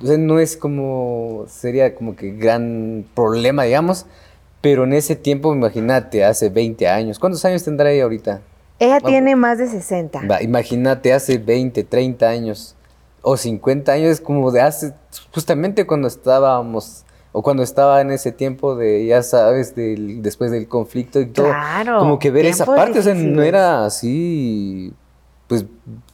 [0.01, 4.05] no es como, sería como que gran problema, digamos,
[4.59, 8.41] pero en ese tiempo, imagínate, hace 20 años, ¿cuántos años tendrá ella ahorita?
[8.79, 10.41] Ella tiene más de 60.
[10.41, 12.75] imagínate, hace 20, 30 años
[13.21, 14.93] o 50 años, como de hace,
[15.33, 21.19] justamente cuando estábamos o cuando estaba en ese tiempo de, ya sabes, después del conflicto
[21.19, 21.47] y todo.
[21.47, 21.99] Claro.
[21.99, 24.93] Como que ver esa parte, o sea, no era así
[25.47, 25.65] pues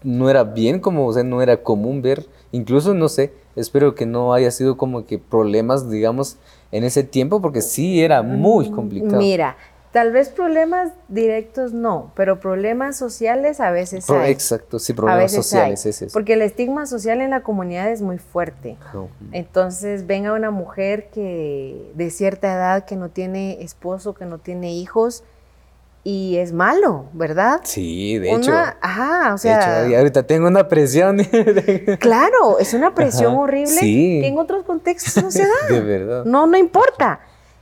[0.04, 4.06] no era bien, como, o sea, no era común ver, incluso, no sé, espero que
[4.06, 6.38] no haya sido como que problemas, digamos,
[6.72, 9.18] en ese tiempo, porque sí era muy mm, complicado.
[9.18, 9.56] Mira,
[9.92, 14.32] tal vez problemas directos no, pero problemas sociales a veces hay.
[14.32, 16.14] Exacto, sí, problemas sociales, es eso.
[16.14, 18.78] Porque el estigma social en la comunidad es muy fuerte.
[19.32, 24.74] Entonces, venga una mujer que de cierta edad que no tiene esposo, que no tiene
[24.74, 25.24] hijos,
[26.04, 27.62] y es malo, ¿verdad?
[27.64, 28.52] Sí, de hecho.
[28.52, 29.82] Ajá, o sea.
[29.82, 31.18] De hecho, ahorita tengo una presión.
[32.00, 35.74] claro, es una presión horrible que en otros contextos no se da.
[35.76, 36.26] de verdad.
[36.26, 37.20] No, no importa.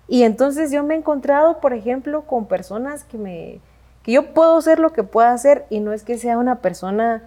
[0.10, 3.60] Y entonces yo me he encontrado, por ejemplo, con personas que me.
[4.02, 7.24] que yo puedo hacer lo que pueda hacer y no es que sea una persona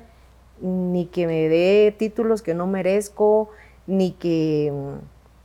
[0.60, 3.50] ni que me dé títulos que no merezco,
[3.86, 4.72] ni que,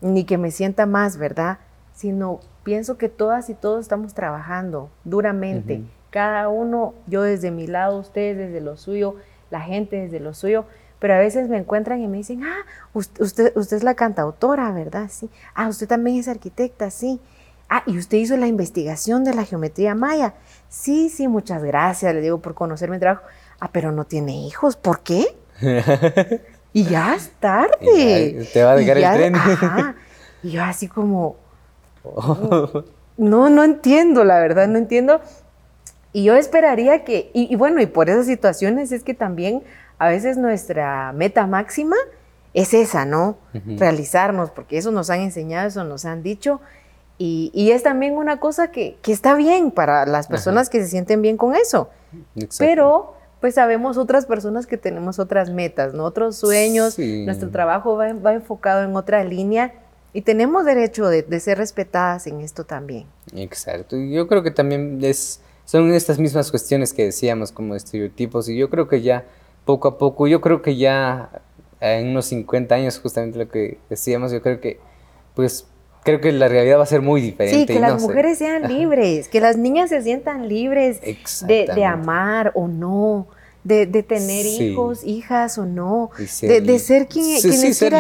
[0.02, 1.60] ni que me sienta más, ¿verdad?
[1.94, 5.84] Sino pienso que todas y todos estamos trabajando duramente.
[6.10, 9.16] Cada uno, yo desde mi lado, ustedes desde lo suyo,
[9.52, 10.66] la gente desde lo suyo,
[11.00, 15.10] pero a veces me encuentran y me dicen, ah, usted, usted, es la cantautora, ¿verdad?
[15.10, 15.30] Sí.
[15.54, 17.20] Ah, usted también es arquitecta, sí.
[17.70, 20.34] Ah, y usted hizo la investigación de la geometría maya.
[20.70, 23.24] Sí, sí, muchas gracias, le digo, por conocer mi trabajo.
[23.60, 25.26] Ah, pero no tiene hijos, ¿por qué?
[26.74, 28.48] y ya es tarde.
[28.54, 29.36] te va a dejar el tren.
[30.44, 31.36] Y yo así como,
[33.18, 35.22] no, no entiendo, la verdad, no entiendo.
[36.14, 39.64] Y yo esperaría que, y, bueno, y por esas situaciones es que también
[40.00, 41.96] a veces nuestra meta máxima
[42.54, 43.38] es esa, ¿no?
[43.54, 46.60] Realizarnos, porque eso nos han enseñado, eso nos han dicho.
[47.20, 51.38] Y, es también una cosa que, está bien para las personas que se sienten bien
[51.38, 51.90] con eso.
[52.58, 56.04] Pero pues sabemos otras personas que tenemos otras metas, ¿no?
[56.06, 59.74] Otros sueños, nuestro trabajo va, enfocado en otra línea
[60.14, 63.06] y tenemos derecho de, ser respetadas en esto también.
[63.36, 68.50] Exacto, y yo creo que también es, son estas mismas cuestiones que decíamos como estereotipos
[68.50, 69.26] y yo creo que ya
[69.68, 71.30] poco a poco, yo creo que ya
[71.80, 74.80] en unos 50 años justamente lo que decíamos, yo creo que
[75.36, 75.68] pues
[76.04, 77.60] creo que la realidad va a ser muy diferente.
[77.60, 81.02] Sí, que las mujeres sean libres, que las niñas se sientan libres
[81.46, 83.28] de, amar o no,
[83.64, 87.94] de, tener hijos, hijas o no, de, ser quien, sí, quienes ser,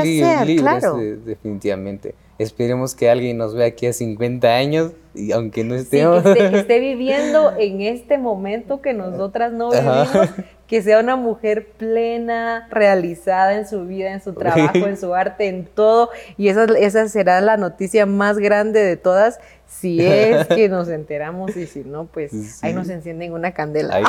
[0.58, 0.98] claro.
[0.98, 2.16] definitivamente.
[2.40, 6.24] Esperemos que alguien nos vea aquí a 50 años y aunque no estemos...
[6.24, 10.30] que, esté, viviendo en este momento que nosotras no vivimos,
[10.68, 15.48] que sea una mujer plena, realizada en su vida, en su trabajo, en su arte,
[15.48, 16.10] en todo.
[16.38, 21.56] Y esa, esa será la noticia más grande de todas, si es que nos enteramos
[21.56, 24.02] y si no, pues ahí nos encienden una candela.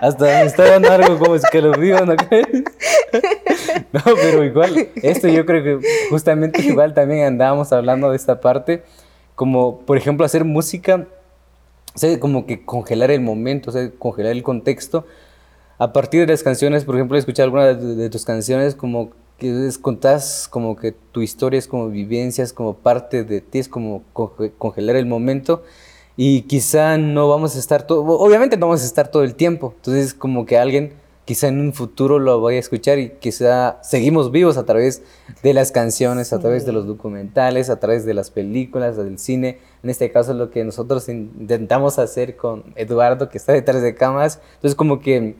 [0.00, 2.14] hasta me está dando algo como es que lo digo, ¿no?
[3.92, 8.82] no, pero igual, esto yo creo que justamente igual también andábamos hablando de esta parte,
[9.34, 11.06] como por ejemplo hacer música,
[11.94, 15.06] o sea, como que congelar el momento, o sea, congelar el contexto,
[15.78, 20.48] a partir de las canciones, por ejemplo, escuchar algunas de, tus canciones, como que contás
[20.48, 24.02] como que tu historia es como vivencias, como parte de ti, es como
[24.58, 25.62] congelar el momento
[26.16, 29.74] y quizá no vamos a estar todo, obviamente no vamos a estar todo el tiempo,
[29.76, 30.94] entonces como que alguien
[31.26, 35.02] quizá en un futuro lo vaya a escuchar y quizá seguimos vivos a través
[35.42, 39.58] de las canciones, a través de los documentales, a través de las películas, del cine.
[39.82, 44.40] En este caso lo que nosotros intentamos hacer con Eduardo, que está detrás de cámaras.
[44.54, 45.34] Entonces como que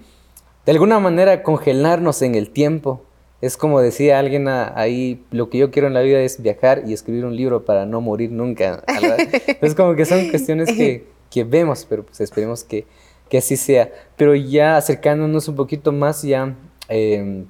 [0.66, 3.06] de alguna manera congelarnos en el tiempo.
[3.40, 6.94] Es como decía alguien ahí, lo que yo quiero en la vida es viajar y
[6.94, 8.83] escribir un libro para no morir nunca.
[9.61, 12.87] Es como que son cuestiones que, que vemos, pero pues esperemos que,
[13.29, 13.90] que, así sea.
[14.16, 16.57] Pero ya acercándonos un poquito más ya
[16.88, 17.44] em,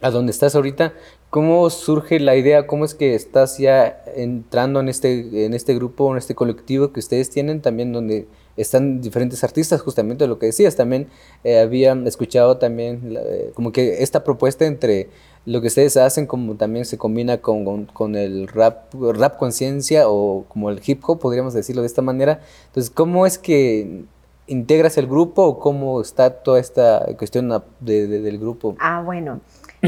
[0.00, 0.94] a donde estás ahorita,
[1.28, 2.66] ¿cómo surge la idea?
[2.66, 7.00] ¿Cómo es que estás ya entrando en este, en este grupo, en este colectivo que
[7.00, 11.08] ustedes tienen también donde están diferentes artistas, justamente lo que decías, también
[11.44, 15.08] eh, había escuchado también eh, como que esta propuesta entre
[15.44, 20.44] lo que ustedes hacen como también se combina con, con, el rap, rap conciencia o
[20.48, 22.40] como el hip hop, podríamos decirlo de esta manera.
[22.66, 24.04] Entonces, ¿cómo es que
[24.46, 28.76] integras el grupo o cómo está toda esta cuestión del grupo?
[28.78, 29.40] Ah, bueno,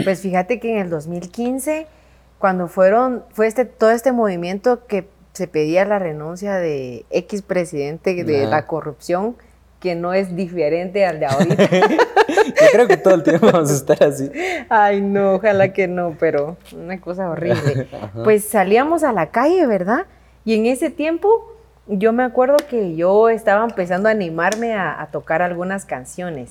[0.05, 1.87] pues fíjate que en el 2015,
[2.39, 8.25] cuando fueron, fue este, todo este movimiento que se pedía la renuncia de X presidente
[8.25, 9.37] de la corrupción,
[9.81, 11.69] que no es diferente al de ahorita.
[12.29, 14.31] Yo creo que todo el tiempo vamos a estar así.
[14.71, 17.89] Ay, no, ojalá que no, pero una cosa horrible.
[18.25, 20.07] Pues salíamos a la calle, ¿verdad?
[20.45, 21.53] Y en ese tiempo
[21.87, 26.51] yo me acuerdo que yo estaba empezando a animarme a, tocar algunas canciones.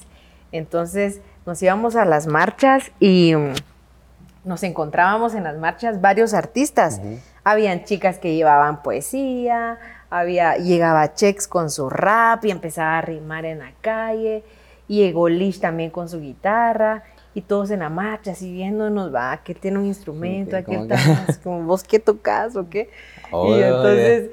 [0.52, 3.54] Entonces nos íbamos a las marchas y mm,
[4.46, 7.02] nos encontrábamos en las marchas varios artistas.
[7.44, 9.78] Habían chicas que llevaban poesía,
[10.10, 14.44] había, llegaba Chex con su rap y empezaba a rimar en la calle,
[14.88, 17.04] y llegó Lish también con su guitarra,
[17.34, 20.78] y todos en la marcha, así viéndonos, va, que tiene un instrumento, aquí
[21.44, 22.92] como vos qué tocas o qué.
[23.32, 24.30] y entonces...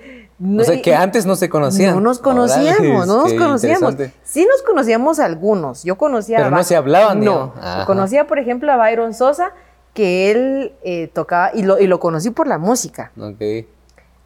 [0.59, 1.95] o sea, que antes no se conocían.
[1.95, 3.95] No nos conocíamos, no nos conocíamos.
[4.23, 5.83] Sí nos conocíamos algunos.
[5.83, 7.55] Yo conocía Pero no se hablaban, No.
[7.87, 9.53] Conocía, por ejemplo, a Byron Sosa,
[9.95, 13.13] que él eh, tocaba, y lo, y lo conocí por la música.
[13.19, 13.69] Okay.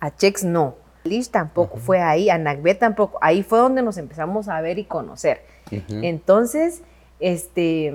[0.01, 0.75] A Chex no.
[1.05, 3.19] Liz tampoco fue ahí, a Nagbe tampoco.
[3.21, 5.43] Ahí fue donde nos empezamos a ver y conocer.
[5.89, 6.83] Entonces,
[7.21, 7.93] este,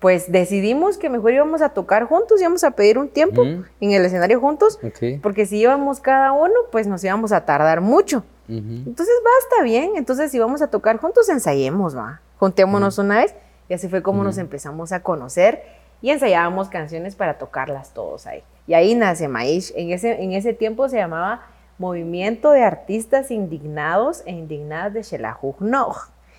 [0.00, 4.04] pues decidimos que mejor íbamos a tocar juntos, íbamos a pedir un tiempo en el
[4.04, 4.78] escenario juntos,
[5.22, 8.24] porque si íbamos cada uno, pues nos íbamos a tardar mucho.
[8.48, 9.92] Entonces va, está bien.
[9.96, 12.20] Entonces, si vamos a tocar juntos, ensayemos, va.
[12.38, 13.34] Juntémonos una vez.
[13.68, 15.64] Y así fue como nos empezamos a conocer
[16.02, 18.42] y ensayábamos canciones para tocarlas todos ahí.
[18.66, 19.72] Y ahí nace Maish.
[19.76, 21.42] En ese, en ese tiempo se llamaba
[21.78, 25.56] Movimiento de Artistas Indignados e Indignadas de Shelajuj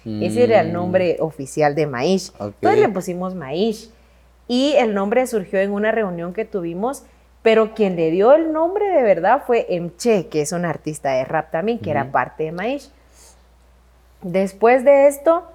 [0.06, 0.74] Ese era el mm.
[0.74, 2.32] nombre oficial de Maish.
[2.40, 3.90] Entonces le pusimos Maish.
[4.48, 7.04] Y el nombre surgió en una reunión que tuvimos
[7.48, 11.24] pero quien le dio el nombre de verdad fue Emche, que es un artista de
[11.24, 12.90] rap también, que era parte de Maish.
[14.22, 15.50] Después de esto,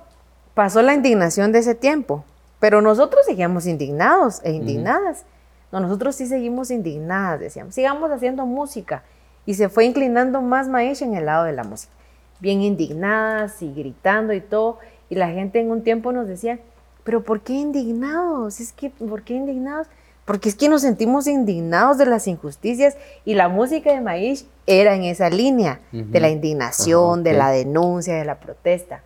[0.55, 2.25] pasó la indignación de ese tiempo,
[2.63, 5.25] pero nosotros seguíamos indignados e indignadas.
[5.73, 9.03] No, nosotros sí seguimos indignadas, decíamos, sigamos haciendo música.
[9.45, 11.93] Y se fue inclinando más Maish en el lado de la música.
[12.39, 14.79] Bien indignadas y gritando y todo.
[15.11, 16.61] Y la gente en un tiempo nos decía,
[17.03, 18.61] pero ¿por qué indignados?
[18.61, 19.89] Es que, ¿por qué indignados?
[20.25, 24.95] porque es que nos sentimos indignados de las injusticias y la música de Maíz era
[24.95, 29.03] en esa línea de la indignación, de la denuncia, de la protesta.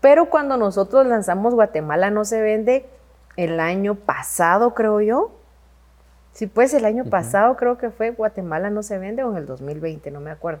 [0.00, 2.86] Pero cuando nosotros lanzamos Guatemala no se vende
[3.36, 5.32] el año pasado, creo yo.
[6.32, 9.46] Sí, pues el año pasado creo que fue Guatemala no se vende o en el
[9.46, 10.60] 2020, no me acuerdo.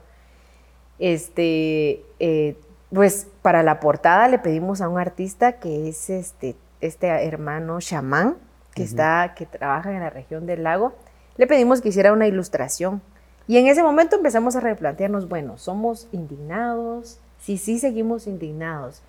[0.98, 2.56] Este, eh,
[2.92, 8.36] pues para la portada le pedimos a un artista que es este, este hermano chamán,
[8.74, 10.94] que, está, que trabaja en la región del lago,
[11.36, 13.02] le pedimos que hiciera una ilustración.
[13.46, 19.02] Y en ese momento empezamos a replantearnos, bueno, somos indignados, sí, sí seguimos indignados,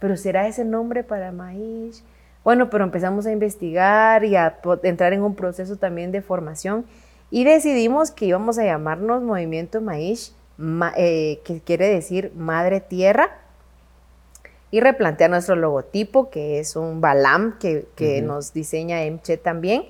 [0.00, 2.02] pero ¿será ese nombre para maíz?
[2.42, 6.86] Bueno, pero empezamos a investigar y a entrar en un proceso también de formación.
[7.30, 10.34] Y decidimos que íbamos a llamarnos Movimiento Maíz,
[10.96, 13.38] eh, que quiere decir Madre Tierra,
[14.72, 19.84] y replantear nuestro logotipo, que es un Balam que, nos diseña Emche también,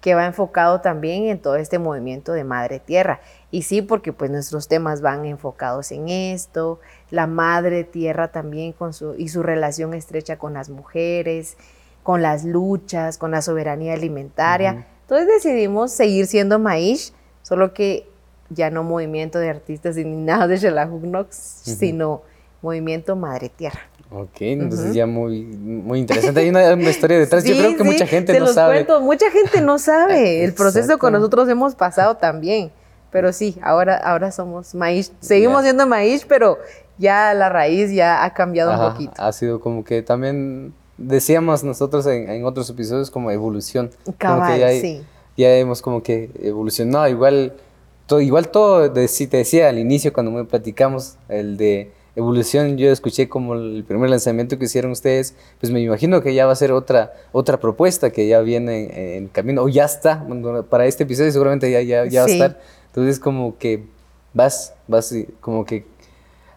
[0.00, 3.20] que va enfocado también en todo este movimiento de Madre Tierra.
[3.50, 6.80] Y sí, porque pues nuestros temas van enfocados en esto,
[7.10, 11.56] la Madre Tierra también con su, y su relación estrecha con las mujeres,
[12.02, 14.86] con las luchas, con la soberanía alimentaria.
[15.02, 18.08] Entonces decidimos seguir siendo Maíz, solo que
[18.50, 22.22] ya no movimiento de artistas indignados de Shelahugnox, sino
[22.62, 23.80] movimiento Madre Tierra.
[24.10, 26.40] Ok, entonces ya muy, muy interesante.
[26.40, 27.44] Hay una, historia detrás.
[27.44, 28.84] Yo creo que mucha gente no sabe.
[28.84, 29.00] Cuento.
[29.00, 32.70] Mucha gente no sabe el proceso que nosotros hemos pasado también.
[33.10, 35.12] Pero sí, ahora, ahora somos maíz.
[35.20, 36.58] Seguimos siendo maíz, pero
[36.98, 39.12] ya la raíz ya ha cambiado un poquito.
[39.16, 43.90] Ha sido como que también decíamos nosotros en, otros episodios como evolución.
[44.18, 45.02] Cabal, ya, sí.
[45.36, 47.08] Ya hemos como que evolucionado.
[47.08, 47.54] Igual
[48.06, 53.28] todo, igual todo, te decía al inicio cuando me platicamos, el de evolución, yo escuché
[53.28, 56.72] como el primer lanzamiento que hicieron ustedes, pues me imagino que ya va a ser
[56.72, 60.26] otra, otra propuesta que ya viene en, camino, o ya está,
[60.68, 62.60] para este episodio seguramente ya, ya, ya va a estar.
[62.86, 63.84] Entonces como que
[64.32, 65.84] vas, vas como que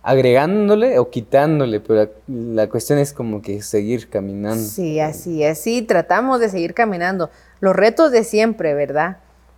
[0.01, 4.63] agregándole o quitándole, pero la, cuestión es como que seguir caminando.
[4.63, 7.29] Sí, así, así tratamos de seguir caminando.
[7.59, 9.17] Los retos de siempre, ¿verdad?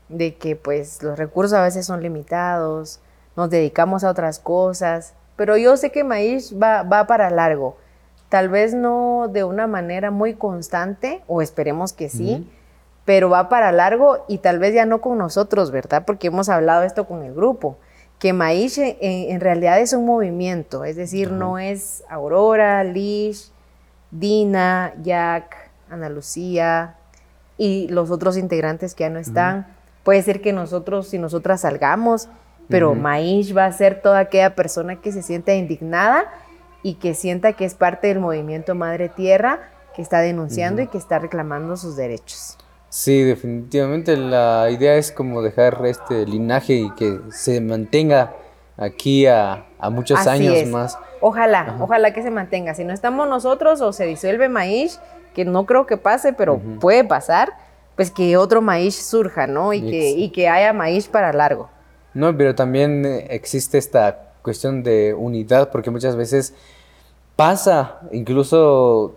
[0.09, 2.99] De que pues los recursos a veces son limitados,
[3.35, 7.77] nos dedicamos a otras cosas, pero yo sé que maíz va, va para largo.
[8.29, 12.49] Tal vez no de una manera muy constante, o esperemos que sí,
[13.05, 16.03] pero va para largo y tal vez ya no con nosotros, ¿verdad?
[16.05, 17.77] Porque hemos hablado esto con el grupo,
[18.19, 23.51] que maíz en, realidad es un movimiento, es decir, no es Aurora, Lish,
[24.11, 26.95] Dina, Jack, Ana Lucía
[27.57, 29.67] y los otros integrantes que ya no están.
[30.03, 32.29] Puede ser que nosotros, si nosotras salgamos,
[32.71, 36.25] pero Maíz va a ser toda aquella persona que se sienta indignada
[36.83, 39.59] y que sienta que es parte del movimiento Madre Tierra,
[39.95, 42.57] que está denunciando y que está reclamando sus derechos.
[42.89, 48.33] Sí, definitivamente la idea es como dejar este linaje y que se mantenga
[48.77, 50.97] aquí a, muchos años más.
[51.21, 52.73] Ojalá, ojalá que se mantenga.
[52.73, 54.99] Si no estamos nosotros o se disuelve maíz,
[55.33, 57.53] que no creo que pase, pero puede pasar,
[57.95, 59.71] pues que otro maíz surja, ¿no?
[59.71, 61.69] Y, que, y que haya maíz para largo.
[62.13, 66.53] No, pero también eh, existe esta cuestión de unidad, porque muchas veces
[67.35, 69.15] pasa, incluso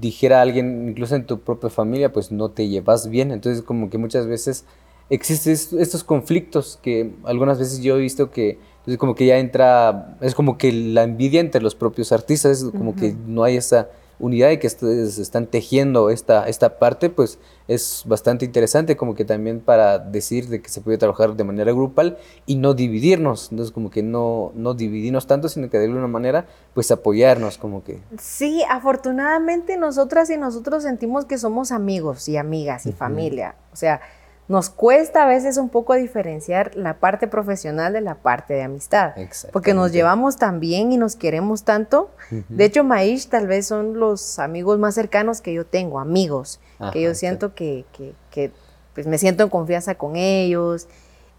[0.00, 3.30] dijera alguien, incluso en tu propia familia, pues no te llevas bien.
[3.30, 4.64] Entonces, como que muchas veces
[5.10, 10.16] existen estos conflictos que algunas veces yo he visto que entonces como que ya entra,
[10.20, 13.88] es como que la envidia entre los propios artistas, es como que no hay esa
[14.18, 19.24] unidad y que ustedes están tejiendo esta, esta parte, pues es bastante interesante como que
[19.24, 23.72] también para decir de que se puede trabajar de manera grupal y no dividirnos, entonces
[23.72, 28.00] como que no, no dividirnos tanto, sino que de alguna manera pues apoyarnos como que.
[28.20, 34.00] Sí, afortunadamente nosotras y nosotros sentimos que somos amigos y amigas y familia, o sea,
[34.46, 39.14] nos cuesta a veces un poco diferenciar la parte profesional de la parte de amistad,
[39.52, 42.10] porque nos llevamos tan bien y nos queremos tanto.
[42.48, 46.60] De hecho, Maish tal vez son los amigos más cercanos que yo tengo, amigos,
[46.92, 47.86] que yo siento que,
[48.30, 48.52] que,
[48.92, 50.88] pues me siento en confianza con ellos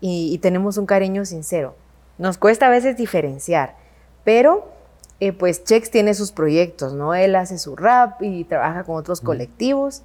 [0.01, 1.75] y, tenemos un cariño sincero.
[2.17, 3.75] Nos cuesta a veces diferenciar,
[4.23, 4.71] pero
[5.19, 7.13] eh, pues Chex tiene sus proyectos, ¿no?
[7.13, 10.01] Él hace su rap y trabaja con otros colectivos.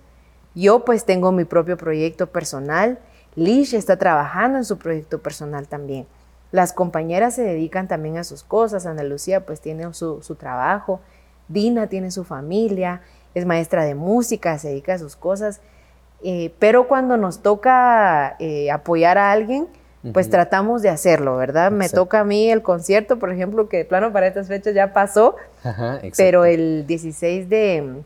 [0.55, 2.98] Yo pues tengo mi propio proyecto personal
[3.36, 6.07] Lish está trabajando en su proyecto personal también.
[6.53, 8.86] Las compañeras se dedican también a sus cosas.
[8.86, 11.01] Ana Lucía pues tiene su, trabajo.
[11.48, 13.03] Dina tiene su familia.
[13.34, 15.61] Es maestra de música, se dedica a sus cosas.
[16.22, 19.68] Eh, pero cuando nos toca eh, apoyar a alguien,
[20.12, 21.70] pues tratamos de hacerlo, ¿verdad?
[21.70, 24.94] Me toca a mí el concierto, por ejemplo, que de plano para estas fechas ya
[24.94, 25.36] pasó,
[26.16, 28.03] pero el 16 de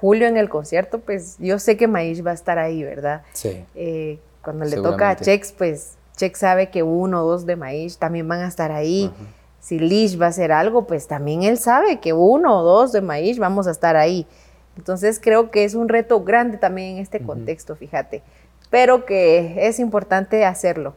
[0.00, 3.22] julio en el concierto, pues yo sé que Maish va a estar ahí, ¿verdad?
[3.32, 3.64] Sí.
[3.74, 7.96] Eh, cuando le toca a Chex, pues Chex sabe que uno o dos de Maish
[7.98, 9.12] también van a estar ahí.
[9.60, 13.00] Si Lish va a hacer algo, pues también él sabe que uno o dos de
[13.00, 14.26] Maish vamos a estar ahí.
[14.76, 18.22] Entonces creo que es un reto grande también en este contexto, fíjate,
[18.70, 20.94] pero que es importante hacerlo.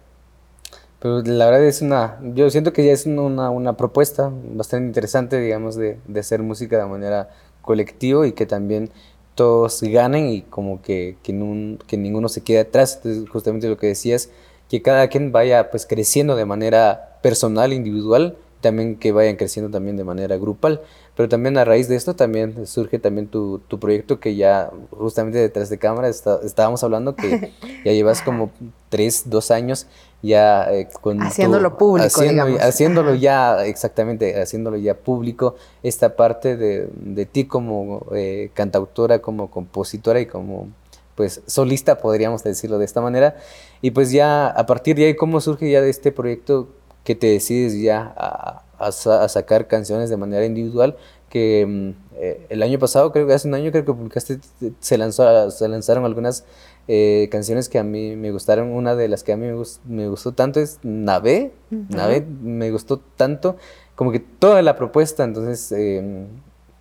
[1.00, 5.40] Pero la verdad es una, yo siento que ya es una, una propuesta bastante interesante,
[5.40, 7.30] digamos, de, de, hacer música de manera
[7.62, 8.90] colectiva y que también
[9.36, 13.02] todos ganen y como que, que, ninguno se quede atrás.
[13.32, 14.30] Justamente lo que decías,
[14.70, 19.98] que cada quien vaya pues creciendo de manera personal, individual, también que vayan creciendo también
[19.98, 20.82] de manera grupal.
[21.16, 25.38] Pero también a raíz de esto también surge también tu, tu proyecto que ya justamente
[25.38, 27.52] detrás de cámara estábamos hablando que
[27.86, 28.52] ya llevas como
[28.90, 29.88] tres, dos años
[30.22, 32.22] ya eh, con haciéndolo público,
[32.62, 39.50] haciéndolo ya exactamente, haciéndolo ya público esta parte de, de ti como eh, cantautora, como
[39.50, 40.68] compositora y como
[41.16, 43.36] pues solista podríamos decirlo de esta manera.
[43.82, 46.70] Y pues ya a partir de ahí cómo surge ya de este proyecto
[47.04, 48.92] que te decides ya a, a,
[49.30, 50.98] sacar canciones de manera individual,
[51.30, 54.40] que mm, eh, el año pasado, creo que hace un año, creo que publicaste,
[54.80, 56.44] se, lanzó, se lanzaron algunas
[56.88, 58.72] eh, canciones que a mí me gustaron.
[58.72, 59.48] Una de las que a mí
[59.86, 61.54] me, gustó, tanto es Nave.
[61.70, 63.58] Nave me gustó tanto,
[63.96, 65.24] como que toda la propuesta.
[65.24, 66.28] Entonces, em,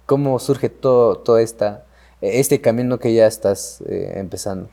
[0.06, 1.84] ¿cómo surge todo, todo esta,
[2.20, 4.70] este camino que ya estás eh, empezando?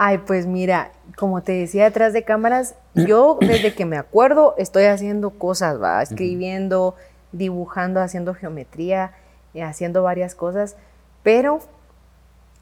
[0.00, 4.84] Ay, pues mira, como te decía detrás de cámaras, yo desde que me acuerdo estoy
[4.84, 6.94] haciendo cosas, va, escribiendo,
[7.32, 9.10] dibujando, haciendo geometría,
[9.54, 10.76] eh, haciendo varias cosas,
[11.24, 11.58] pero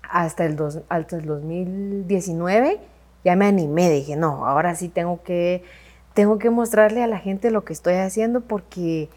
[0.02, 2.80] hasta el, dos, hasta el 2019
[3.22, 5.62] ya me animé, dije, no, ahora sí tengo que,
[6.14, 9.10] tengo que mostrarle a la gente lo que estoy haciendo porque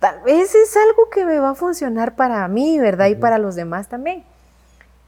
[0.00, 3.06] tal vez es algo que me va a funcionar para mí, ¿verdad?
[3.06, 4.22] Y para los demás también.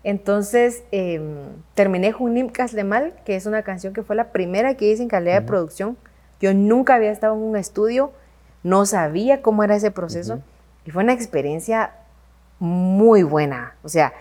[0.04, 1.34] Entonces em,
[1.74, 2.50] terminé Junim
[2.84, 5.96] Mal, que es una canción que fue la primera que hice en calidad de producción.
[6.40, 8.12] Yo nunca había estado en un estudio,
[8.62, 10.40] no sabía cómo era ese proceso
[10.84, 11.92] y fue una experiencia
[12.58, 13.76] muy buena.
[13.82, 14.12] O sea,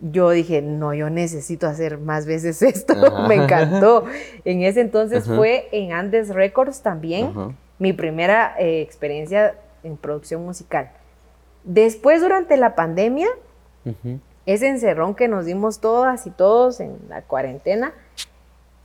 [0.00, 2.94] yo dije, no, yo necesito hacer más veces esto,
[3.28, 4.04] me encantó.
[4.44, 7.32] En ese entonces fue en Andes Records también,
[7.78, 10.90] mi primera eh, experiencia en producción musical.
[11.64, 13.28] Después, durante la pandemia,
[14.46, 17.92] ese encerrón que nos dimos todas y todos en la cuarentena,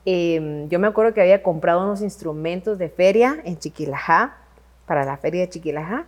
[0.05, 4.37] em, yo me acuerdo que había comprado unos instrumentos de feria en Chiquilajá,
[4.85, 6.05] para la feria de Chiquilajá,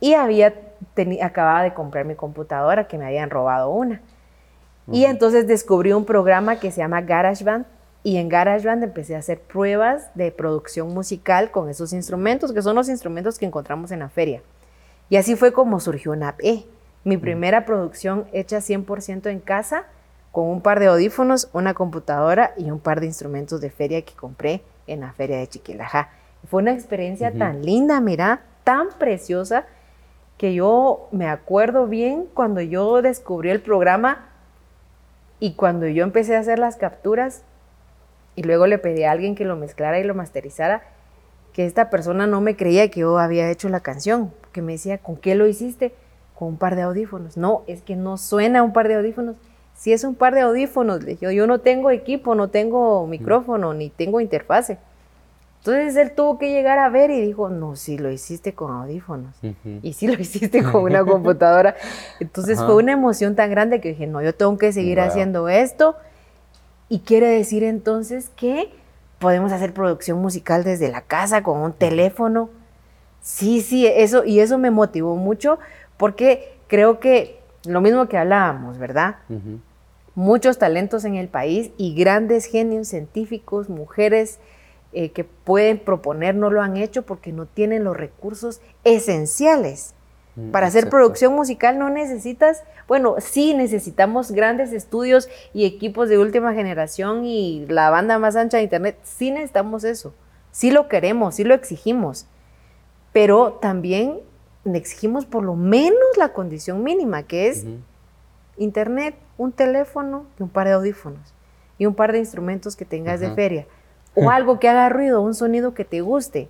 [0.00, 0.54] y había
[1.22, 4.02] acababa de comprar mi computadora que me habían robado una.
[4.90, 7.66] Y entonces descubrí un programa que se llama GarageBand
[8.02, 12.74] y en GarageBand empecé a hacer pruebas de producción musical con esos instrumentos, que son
[12.74, 14.42] los instrumentos que encontramos en la feria.
[15.08, 16.40] Y así fue como surgió una app.
[17.04, 19.86] Mi primera producción hecha 100% en casa,
[20.30, 24.14] con un par de audífonos, una computadora y un par de instrumentos de feria que
[24.14, 26.10] compré en la feria de Chiquilajá.
[26.48, 29.66] Fue una experiencia tan linda, mira, tan preciosa,
[30.38, 34.28] que yo me acuerdo bien cuando yo descubrí el programa
[35.38, 37.44] y cuando yo empecé a hacer las capturas
[38.34, 40.82] y luego le pedí a alguien que lo mezclara y lo masterizara,
[41.52, 44.98] que esta persona no me creía que yo había hecho la canción, que me decía,
[44.98, 45.94] ¿con qué lo hiciste?
[46.46, 47.36] Un par de audífonos.
[47.36, 49.36] No, es que no suena un par de audífonos.
[49.74, 53.74] Si es un par de audífonos, le dije, yo no tengo equipo, no tengo micrófono,
[53.74, 54.78] ni tengo interfase.
[55.58, 59.36] Entonces él tuvo que llegar a ver y dijo, no, si lo hiciste con audífonos.
[59.82, 61.76] Y si lo hiciste con una computadora.
[62.18, 65.94] Entonces fue una emoción tan grande que dije, no, yo tengo que seguir haciendo esto.
[66.88, 68.70] Y quiere decir entonces que
[69.20, 72.50] podemos hacer producción musical desde la casa con un teléfono.
[73.20, 75.60] Sí, sí, eso, y eso me motivó mucho
[76.02, 79.18] porque creo que lo mismo que hablábamos, ¿verdad?
[80.16, 84.40] Muchos talentos en el país y grandes genios científicos, mujeres
[84.92, 89.94] eh, que pueden proponer, no lo han hecho porque no tienen los recursos esenciales.
[90.34, 91.78] Mm, Para hacer producción musical.
[91.78, 98.18] No necesitas, bueno, sí necesitamos grandes estudios y equipos de última generación y la banda
[98.18, 100.12] más ancha de Internet, sí necesitamos eso,
[100.50, 102.26] sí lo queremos, sí lo exigimos,
[103.12, 104.18] pero también
[104.64, 107.64] exigimos por lo menos la condición mínima, que es
[108.56, 111.34] internet, un teléfono y un par de audífonos.
[111.78, 113.66] y un par de instrumentos que tengas de feria.
[114.14, 116.48] O algo que haga ruido, un sonido que te guste.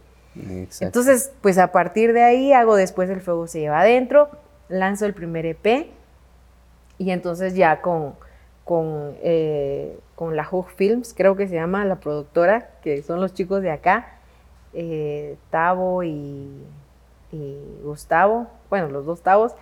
[0.81, 4.29] Entonces, pues a partir de ahí hago después el fuego se lleva adentro,
[4.69, 5.87] lanzo el primer EP
[6.99, 8.15] y entonces ya con,
[8.65, 13.33] con, eh, con la Hug Films, creo que se llama la productora, que son los
[13.33, 14.19] chicos de acá,
[14.75, 16.49] eh, Tavo y,
[17.83, 19.53] Gustavo, bueno, los dos Tavos,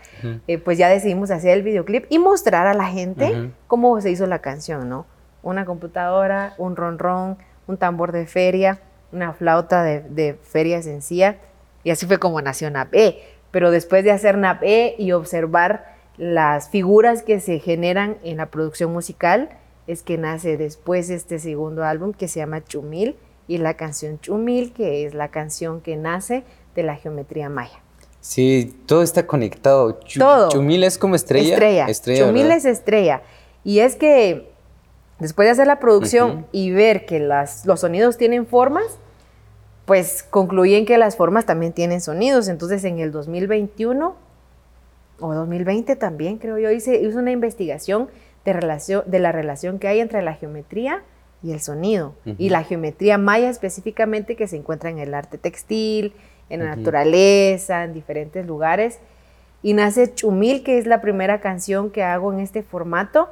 [0.47, 4.27] eh, pues ya decidimos hacer el videoclip y mostrar a la gente cómo se hizo
[4.27, 5.07] la canción, ¿no?
[5.43, 8.81] Una computadora, un ronron, un tambor de feria,
[9.13, 11.37] una flauta de, de feria sencilla,
[11.83, 13.19] y así fue como nació NAPE.
[13.51, 18.93] Pero después de hacer NAPE y observar las figuras que se generan en la producción
[18.93, 19.51] musical,
[19.87, 23.17] es que nace después este segundo álbum que se llama Chumil
[23.49, 26.45] y la canción Chumil, que es la canción que nace
[26.75, 27.81] de la geometría maya.
[28.21, 29.99] Sí, todo está conectado.
[30.19, 30.51] todo.
[30.51, 31.55] Chumil es como estrella.
[31.55, 31.87] Estrella.
[31.87, 33.23] estrella Chumil es estrella.
[33.65, 34.51] Y es que
[35.19, 38.99] después de hacer la producción y ver que las, los sonidos tienen formas,
[39.87, 42.49] pues concluyen que las formas también tienen sonidos.
[42.49, 44.17] Entonces en el 2021
[45.21, 48.09] o 2020 también, creo yo, hice, hice una investigación
[48.45, 51.03] de, relación, de la relación que hay entre la geometría
[51.43, 52.15] y el sonido.
[52.39, 56.13] Y la geometría maya específicamente que se encuentra en el arte textil,
[56.51, 58.99] en la naturaleza, en diferentes lugares.
[59.63, 63.29] Y nace Chumil, que es la primera canción que hago en este formato.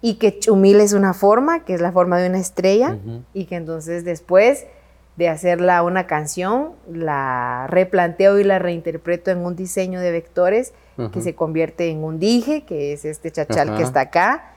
[0.00, 2.98] Y que Chumil es una forma, que es la forma de una estrella.
[3.32, 4.66] Y que entonces después
[5.16, 10.72] de hacerla una canción, la replanteo y la reinterpreto en un diseño de vectores
[11.12, 14.52] que se convierte en un dije, que es este chachal que está acá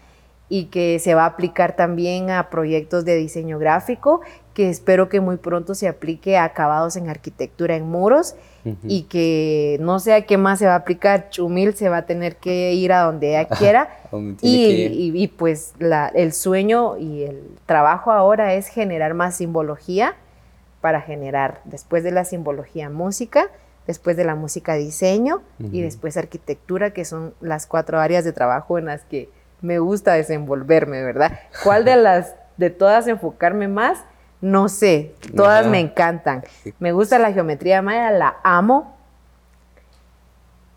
[0.50, 4.22] y que se va a aplicar también a proyectos de diseño gráfico,
[4.60, 8.36] que espero que muy pronto se aplique a acabados en arquitectura en muros
[8.84, 12.05] y que no sé a qué más se va a aplicar, Chumil se va a
[12.05, 13.88] tener que ir a donde ella quiera.
[14.41, 15.76] y, y, pues
[16.14, 20.16] el sueño y el trabajo ahora es generar más simbología
[20.82, 23.47] para generar después de la simbología música,
[23.88, 25.41] después de la música diseño
[25.72, 29.30] y después arquitectura, que son las cuatro áreas de trabajo en las que
[29.62, 31.39] me gusta desenvolverme, ¿verdad?
[31.64, 34.03] ¿Cuál de las, de todas enfocarme más?
[34.41, 36.43] No sé, todas me encantan.
[36.79, 38.95] Me gusta la geometría maya, la amo.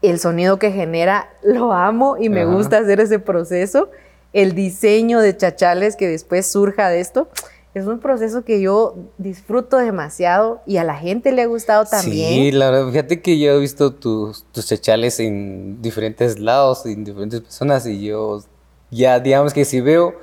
[0.00, 3.90] El sonido que genera, lo amo y me gusta hacer ese proceso.
[4.32, 7.28] El diseño de chachales que después surja de esto,
[7.74, 12.28] es un proceso que yo disfruto demasiado y a la gente le ha gustado también.
[12.28, 17.04] Sí, la verdad, fíjate que yo he visto tus, tus chachales en diferentes lados, en
[17.04, 18.42] diferentes personas y yo
[18.90, 20.14] ya digamos que si veo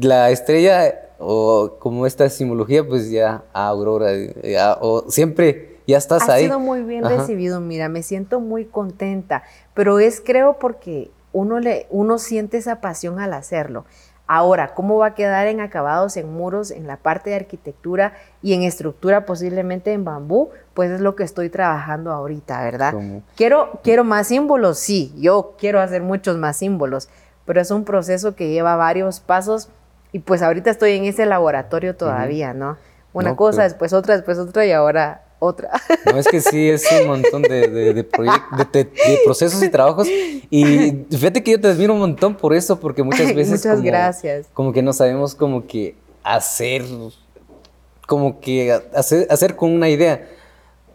[0.00, 4.12] la estrella o como esta simbología, pues ya Aurora,
[4.80, 6.44] o siempre ya estás ahí.
[6.44, 9.42] Ha sido muy bien recibido, mira, me siento muy contenta,
[9.74, 13.84] pero es creo porque uno, le, uno siente esa pasión al hacerlo.
[14.30, 18.12] Ahora, ¿cómo va a quedar en acabados, en muros, en la parte de arquitectura
[18.42, 20.50] y en estructura posiblemente en bambú?
[20.74, 22.94] Pues es lo que estoy trabajando ahorita, ¿verdad?
[23.36, 27.08] Quiero, quiero más símbolos, sí, yo quiero hacer muchos más símbolos,
[27.46, 29.70] pero es un proceso que lleva varios pasos
[30.12, 32.76] y pues ahorita estoy en ese laboratorio todavía, ¿no?
[33.12, 35.70] Una cosa, después otra, después otra y ahora otra.
[36.06, 38.04] No, es que sí, es un montón de, de, de,
[39.24, 40.08] procesos y trabajos.
[40.50, 43.64] Y fíjate que yo te admiro un montón por eso, porque muchas veces...
[43.64, 44.46] Muchas gracias.
[44.54, 46.84] Como que no sabemos como que hacer,
[48.06, 50.26] como que hacer, hacer con una idea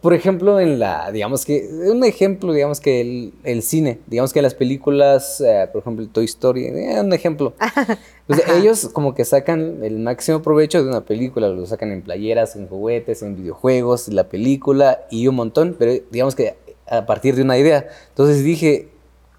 [0.04, 4.42] por ejemplo, en la, digamos que, un ejemplo, digamos que el, el cine, digamos que
[4.42, 7.54] las películas, eh, por ejemplo, Toy Story, eh, un ejemplo.
[8.26, 12.54] Pues ellos como que sacan el máximo provecho de una película, lo sacan en playeras,
[12.56, 16.54] en juguetes, en videojuegos, la película y un montón, pero digamos que
[16.86, 17.86] a partir de una idea.
[18.10, 18.88] Entonces dije,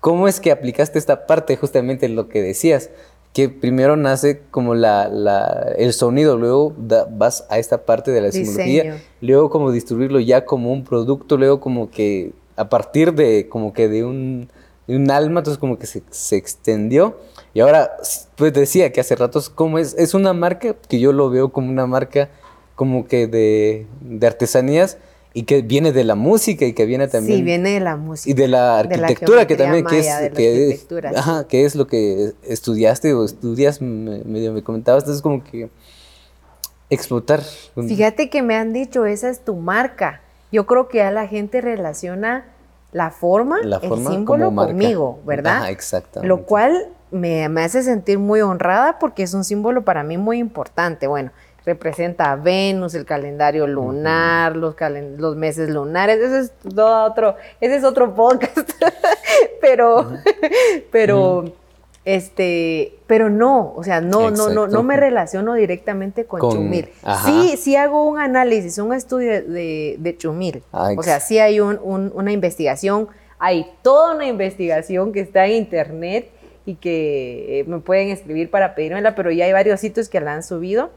[0.02, 2.90] ¿cómo es que aplicaste esta parte justamente lo que decías?
[3.36, 8.32] Que primero nace como la, la el sonido, luego vas a esta parte de la
[8.32, 13.74] simbología, luego como distribuirlo ya como un producto, luego como que a partir de como
[13.74, 14.48] que de un,
[14.88, 17.18] de un alma, entonces como que se, se, extendió.
[17.54, 17.98] Y ahora,
[18.38, 21.70] pues decía que hace ratos, como es, es una marca que yo lo veo como
[21.70, 22.30] una marca
[22.76, 24.98] como que de, de artesanías,
[25.38, 27.40] y que viene de la música y que viene también...
[27.40, 28.32] Sí, viene de la música.
[28.32, 32.32] Y de la arquitectura, que también que es, que, es, ajá, que es lo que
[32.44, 35.70] estudiaste o estudias, medio me comentabas, entonces como que
[36.90, 37.42] explotar.
[37.76, 40.22] Fíjate que me han dicho, esa es tu marca.
[40.54, 42.46] Yo creo que ya la gente relaciona
[42.94, 45.58] la forma, el símbolo conmigo, ¿verdad?
[45.58, 46.30] Ajá, exactamente.
[46.30, 50.38] Lo cual me, me hace sentir muy honrada porque es un símbolo para mí muy
[50.38, 51.08] importante.
[51.08, 51.32] Bueno,
[51.66, 54.76] representa a Venus, el calendario lunar, los,
[55.18, 58.70] los meses lunares, ese es todo otro, ese es otro podcast,
[59.62, 60.12] pero,
[60.92, 61.46] pero
[62.06, 66.90] Este, pero no, o sea, no, no, no, no me relaciono directamente con, Chumil.
[67.26, 70.62] Sí, sí hago un análisis, un estudio de, de Chumil.
[70.72, 73.08] o sea, sí hay una investigación,
[73.40, 76.30] hay toda una investigación que está en internet
[76.68, 80.34] y que eh, me pueden escribir para pedírmela, pero ya hay varios sitios que la
[80.34, 80.92] han subido.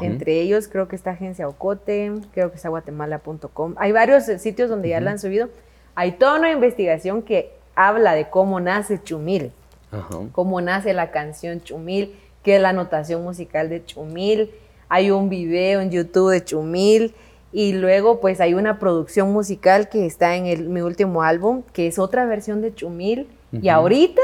[0.00, 3.74] Entre ellos creo que está Agencia Ocote, creo que está guatemala.com.
[3.76, 5.50] Hay varios sitios donde ya la han subido.
[5.94, 9.52] Hay toda una investigación que habla de cómo nace Chumil
[10.32, 14.50] cómo nace la canción Chumil, qué es la notación musical de Chumil.
[14.88, 17.14] Hay un video en YouTube de Chumil
[17.52, 21.98] y luego pues hay una producción musical que está en mi último álbum, que es
[21.98, 23.28] otra versión de Chumil.
[23.52, 24.20] Y ahorita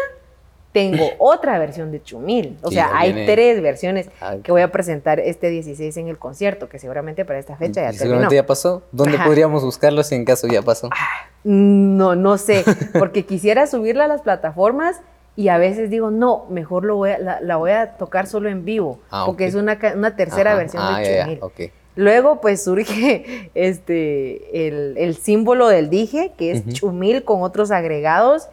[0.73, 2.59] tengo otra versión de Chumil.
[2.62, 4.11] O sea, hay tres versiones
[4.43, 7.93] que voy a presentar este 16 en el concierto, que seguramente para esta fecha ya
[7.93, 8.83] Seguramente ya pasó.
[8.93, 10.89] ¿Dónde podríamos buscarlo si en caso ya pasó?
[10.93, 12.64] Ah, no, no sé,
[12.99, 15.01] porque quisiera subirla a las plataformas
[15.37, 18.99] y a veces digo, no, mejor lo voy la, voy a tocar solo en vivo,
[19.11, 21.73] ah, porque es una, tercera versión de ah, Chumil.
[21.97, 28.49] Luego pues surge este, el, símbolo del dije, que es Chumil con otros agregados,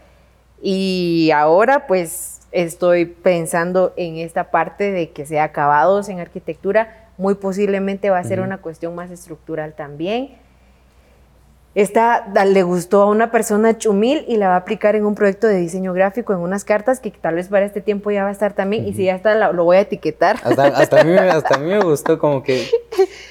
[0.62, 7.36] y ahora pues estoy pensando en esta parte de que sea acabados en arquitectura, muy
[7.36, 10.38] posiblemente va a ser una cuestión más estructural también
[11.78, 15.46] esta le gustó a una persona Chumil y la va a aplicar en un proyecto
[15.46, 18.32] de diseño gráfico, en unas cartas que tal vez para este tiempo ya va a
[18.32, 18.88] estar también.
[18.88, 20.38] Y si ya está, lo voy a etiquetar.
[20.44, 21.04] Hasta, a
[21.60, 22.68] mí, me gustó como que,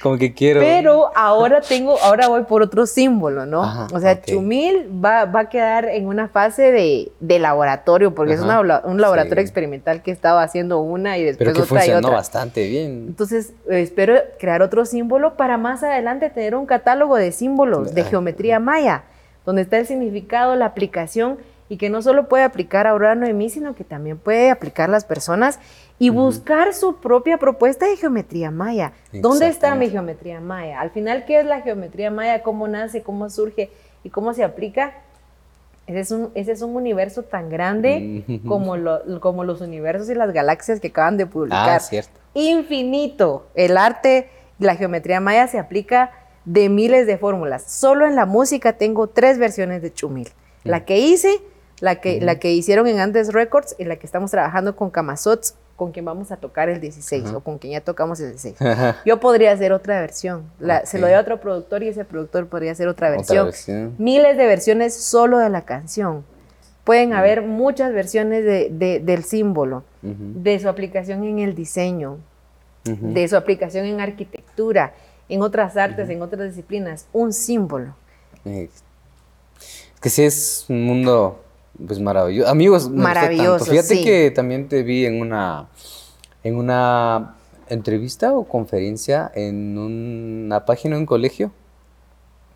[0.00, 0.60] como que quiero.
[0.60, 3.88] Pero ahora tengo, ahora voy por otro símbolo, ¿no?
[3.92, 9.42] o sea, Chumil va, a quedar en una fase de, laboratorio, porque es un laboratorio
[9.42, 13.06] experimental que estaba haciendo una y después Pero que otra funcionó bastante bien.
[13.08, 18.35] Entonces, espero crear otro símbolo para más adelante tener un catálogo de símbolos, de geometría
[18.60, 19.04] maya,
[19.44, 23.74] donde está el significado, la aplicación y que no solo puede aplicar Aurora Noemí, sino
[23.74, 25.58] que también puede aplicar las personas
[25.98, 28.92] y buscar su propia propuesta de geometría maya.
[29.12, 30.80] ¿Dónde está mi geometría maya?
[30.80, 32.42] Al final, ¿qué es la geometría maya?
[32.42, 33.02] ¿Cómo nace?
[33.02, 33.70] ¿Cómo surge?
[34.04, 34.94] ¿Y cómo se aplica?
[35.86, 40.14] Ese es un, ese es un universo tan grande como, lo, como los universos y
[40.14, 41.76] las galaxias que acaban de publicar.
[41.76, 42.10] Ah, cierto.
[42.34, 43.46] Infinito.
[43.54, 44.28] El arte
[44.58, 46.10] y la geometría maya se aplica
[46.46, 47.64] de miles de fórmulas.
[47.70, 50.30] Solo en la música tengo tres versiones de Chumil.
[50.64, 51.40] La que hice,
[51.80, 55.54] la que, la que hicieron en Andes Records y la que estamos trabajando con Camasots,
[55.76, 58.56] con quien vamos a tocar el 16 o con quien ya tocamos el 16.
[59.04, 60.44] Yo podría hacer otra versión.
[60.84, 63.50] Se lo doy a otro productor y ese productor podría hacer otra versión.
[63.98, 66.24] Miles de versiones solo de la canción.
[66.84, 72.18] Pueden haber muchas versiones de, del símbolo, de su aplicación en el diseño,
[72.84, 74.94] de su aplicación en arquitectura,
[75.28, 77.94] en otras artes, en otras disciplinas, un símbolo.
[78.44, 78.70] Es
[80.00, 81.42] que sí es un mundo
[81.86, 82.50] pues maravilloso.
[82.50, 83.66] Amigos, maravilloso.
[83.66, 85.68] Fíjate que también te vi en una
[86.42, 87.34] en una
[87.68, 91.50] entrevista o conferencia en una página de un colegio.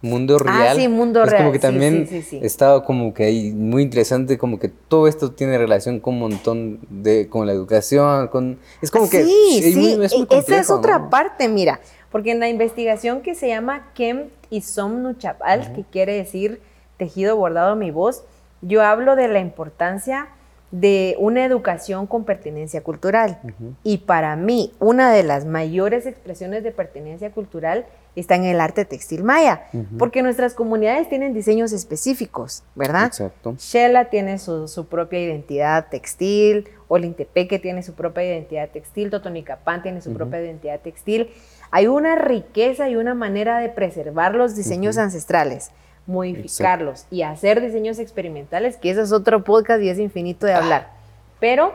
[0.03, 0.69] Mundo ah, Real.
[0.69, 1.43] Ah, sí, Mundo es Real.
[1.43, 2.09] Como que también
[2.41, 6.81] estaba como que ahí muy interesante, como que todo esto tiene relación con un montón
[6.89, 8.59] de, con la educación, con...
[8.81, 9.25] Es como que...
[9.25, 11.81] Sí, sí, e, esa es otra parte, mira.
[12.11, 16.61] Porque en la investigación que se llama Kem y que quiere decir
[16.97, 18.25] tejido bordado a mi voz,
[18.63, 20.29] yo hablo de la importancia
[20.71, 23.41] de una educación con pertenencia cultural.
[23.83, 28.85] Y para mí, una de las mayores expresiones de pertenencia cultural está en el arte
[28.85, 29.63] textil maya,
[29.99, 33.07] porque nuestras comunidades tienen diseños específicos, ¿verdad?
[33.07, 33.55] Exacto.
[33.59, 40.13] Shela tiene su, propia identidad textil, Olintepeque tiene su propia identidad textil, Totonicapán tiene su
[40.13, 41.31] propia identidad textil,
[41.71, 45.71] hay una riqueza y una manera de preservar los diseños ancestrales,
[46.07, 50.91] modificarlos y hacer diseños experimentales, que eso es otro podcast y es infinito de hablar.
[51.39, 51.73] Pero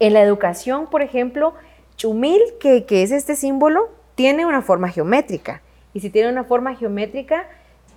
[0.00, 1.54] en la educación, por ejemplo,
[1.96, 5.62] Chumil, que, es este símbolo, tiene una forma geométrica.
[5.94, 7.46] Y si tiene una forma geométrica,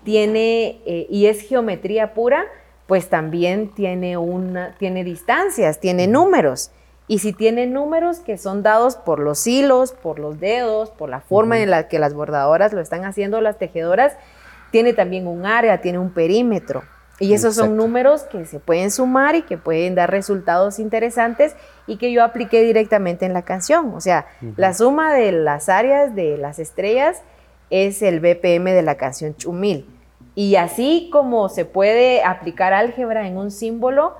[0.03, 2.45] tiene, eh, y es geometría pura,
[2.85, 6.71] pues también tiene, una, tiene distancias, tiene números.
[7.07, 11.21] Y si tiene números que son dados por los hilos, por los dedos, por la
[11.21, 14.13] forma en la que las bordadoras lo están haciendo, las tejedoras,
[14.71, 16.83] tiene también un área, tiene un perímetro.
[17.19, 21.55] Y esos son números que se pueden sumar y que pueden dar resultados interesantes
[21.87, 23.93] y que yo apliqué directamente en la canción.
[23.93, 24.25] O sea,
[24.57, 27.21] la suma de las áreas de las estrellas
[27.69, 29.87] es el BPM de la canción Chumil.
[30.35, 34.17] Y así como se puede aplicar álgebra en un símbolo,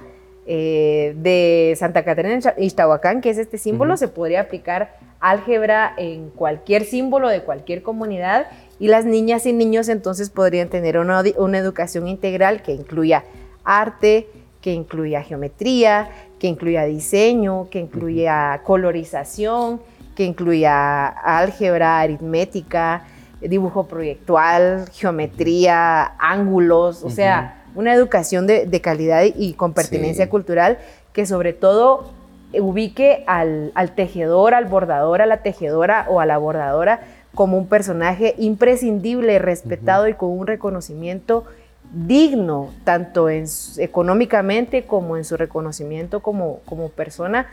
[0.48, 6.84] eh, de Santa Catarina Ixtahuacán, que es este símbolo, se podría aplicar álgebra en cualquier
[6.84, 8.46] símbolo de cualquier comunidad
[8.80, 13.24] y las niñas y niños entonces podrían tener una, educación integral que incluya
[13.64, 14.28] arte,
[14.62, 19.82] que incluya geometría, que incluya diseño, que incluya colorización,
[20.16, 23.04] que incluya álgebra, aritmética,
[23.42, 30.78] dibujo proyectual, geometría, ángulos, o sea, una educación de, calidad y con pertinencia cultural
[31.14, 32.12] que sobre todo
[32.54, 37.02] ubique al, tejedor, al bordador, a la tejedora o a la bordadora
[37.34, 41.46] como un personaje imprescindible, respetado y con un reconocimiento
[41.94, 43.46] digno, tanto en,
[43.78, 47.48] económicamente como en su reconocimiento como, como persona,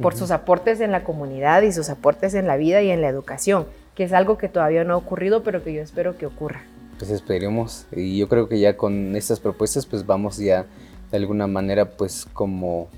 [0.00, 3.08] por sus aportes en la comunidad y sus aportes en la vida y en la
[3.08, 6.62] educación, que es algo que todavía no ha ocurrido, pero que yo espero que ocurra.
[6.98, 10.66] Pues esperemos, y yo creo que ya con estas propuestas pues vamos ya
[11.10, 12.88] de alguna manera pues como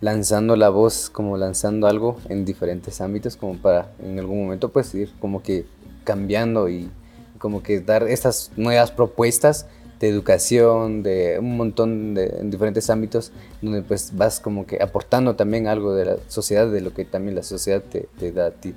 [0.00, 4.94] lanzando la voz, como lanzando algo en diferentes ámbitos, como para en algún momento pues
[4.94, 5.66] ir como que
[6.04, 6.90] cambiando y
[7.38, 9.66] como que dar estas nuevas propuestas
[10.00, 15.36] de educación, de un montón de en diferentes ámbitos, donde pues vas como que aportando
[15.36, 18.50] también algo de la sociedad, de lo que también la sociedad te, te da a
[18.50, 18.74] ti.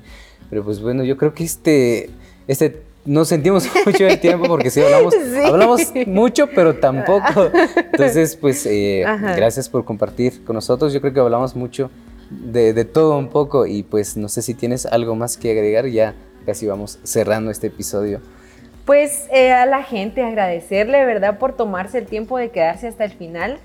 [0.49, 2.09] Pero pues bueno, yo creo que este,
[2.47, 5.14] este no sentimos mucho el tiempo porque sí hablamos,
[5.45, 7.51] hablamos mucho, pero tampoco.
[7.76, 10.93] Entonces, pues eh, gracias por compartir con nosotros.
[10.93, 11.89] Yo creo que hablamos mucho
[12.30, 15.88] de, de, todo un poco y pues no sé si tienes algo más que agregar.
[15.88, 18.22] Ya casi vamos cerrando este episodio.
[18.86, 23.12] Pues eh, a la gente agradecerle, ¿verdad?, por tomarse el tiempo de quedarse hasta el
[23.12, 23.58] final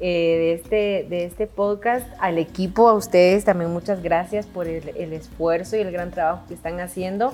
[0.00, 2.06] eh, de, este, de este podcast.
[2.20, 6.52] Al equipo, a ustedes también muchas gracias por el, esfuerzo y el gran trabajo que
[6.52, 7.32] están haciendo.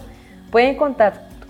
[0.52, 0.76] Pueden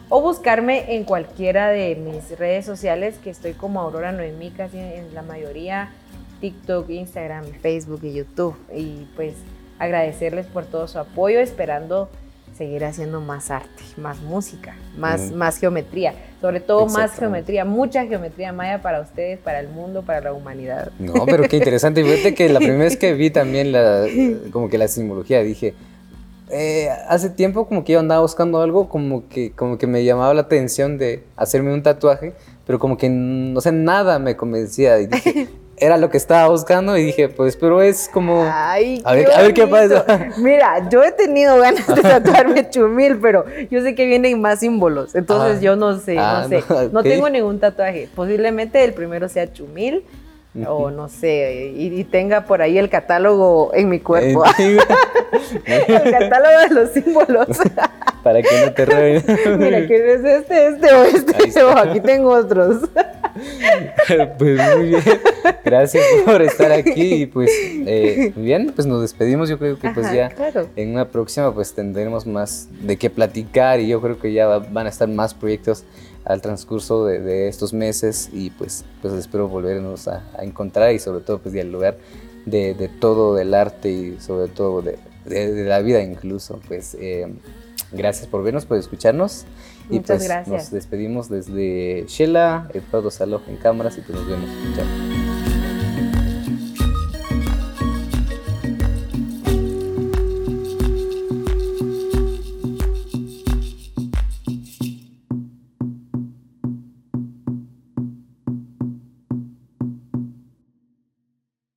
[0.10, 5.16] o buscarme en cualquiera de mis redes sociales que estoy como Aurora Noemí casi en
[5.16, 5.90] la mayoría,
[6.40, 8.56] TikTok, Instagram, Facebook y YouTube.
[8.72, 9.34] Y pues
[9.80, 12.08] agradecerles por todo su apoyo, esperando
[12.58, 18.52] seguir haciendo más arte, más música, más, más geometría, sobre todo más geometría, mucha geometría
[18.54, 20.92] maya para ustedes, para el mundo, para la humanidad.
[21.00, 22.04] No, pero qué interesante.
[22.04, 24.06] Fíjate que la primera vez que vi también la,
[24.52, 25.74] como que la simbología, dije,
[26.50, 30.34] eh, hace tiempo como que yo andaba buscando algo como que, como que me llamaba
[30.34, 32.34] la atención de hacerme un tatuaje,
[32.68, 35.00] pero como que, no sé, nada me convencía.
[35.00, 35.48] Y dije,
[35.82, 38.48] era lo que estaba buscando y dije, pues, pero es como...
[38.48, 40.06] Ay, a, ver, qué pasa.
[40.38, 45.16] Mira, yo he tenido ganas de tatuarme chumil, pero yo sé que vienen más símbolos,
[45.16, 45.62] entonces ah.
[45.62, 46.64] yo no sé, no ah, sé.
[46.92, 48.08] No, tengo ningún tatuaje.
[48.16, 50.04] Posiblemente el primero sea chumil
[50.68, 54.44] o no sé, y, tenga por ahí el catálogo en mi cuerpo.
[55.66, 57.48] el catálogo de los símbolos.
[58.24, 59.24] Para que no te roben.
[59.58, 62.90] Mira, que es este, este o este, o aquí tengo otros.
[64.38, 65.02] pues muy bien,
[65.64, 69.90] gracias por estar aquí y pues eh, muy bien, pues nos despedimos, yo creo que
[69.90, 70.30] pues ya
[70.76, 74.86] en una próxima pues tendremos más de qué platicar y yo creo que ya van
[74.86, 75.86] a estar más proyectos
[76.26, 81.40] al transcurso de, estos meses y pues, pues espero volvernos a, encontrar y sobre todo
[81.40, 81.98] pues dialogar
[82.46, 86.60] de, de todo del arte y sobre todo de, de la vida incluso.
[86.68, 87.28] Pues eh,
[87.92, 89.46] gracias por vernos, por escucharnos.
[89.90, 90.48] y pues gracias.
[90.48, 94.50] nos despedimos desde Shela, Eduardo Saloj en cámaras y pues nos vemos.
[94.76, 95.21] Chao.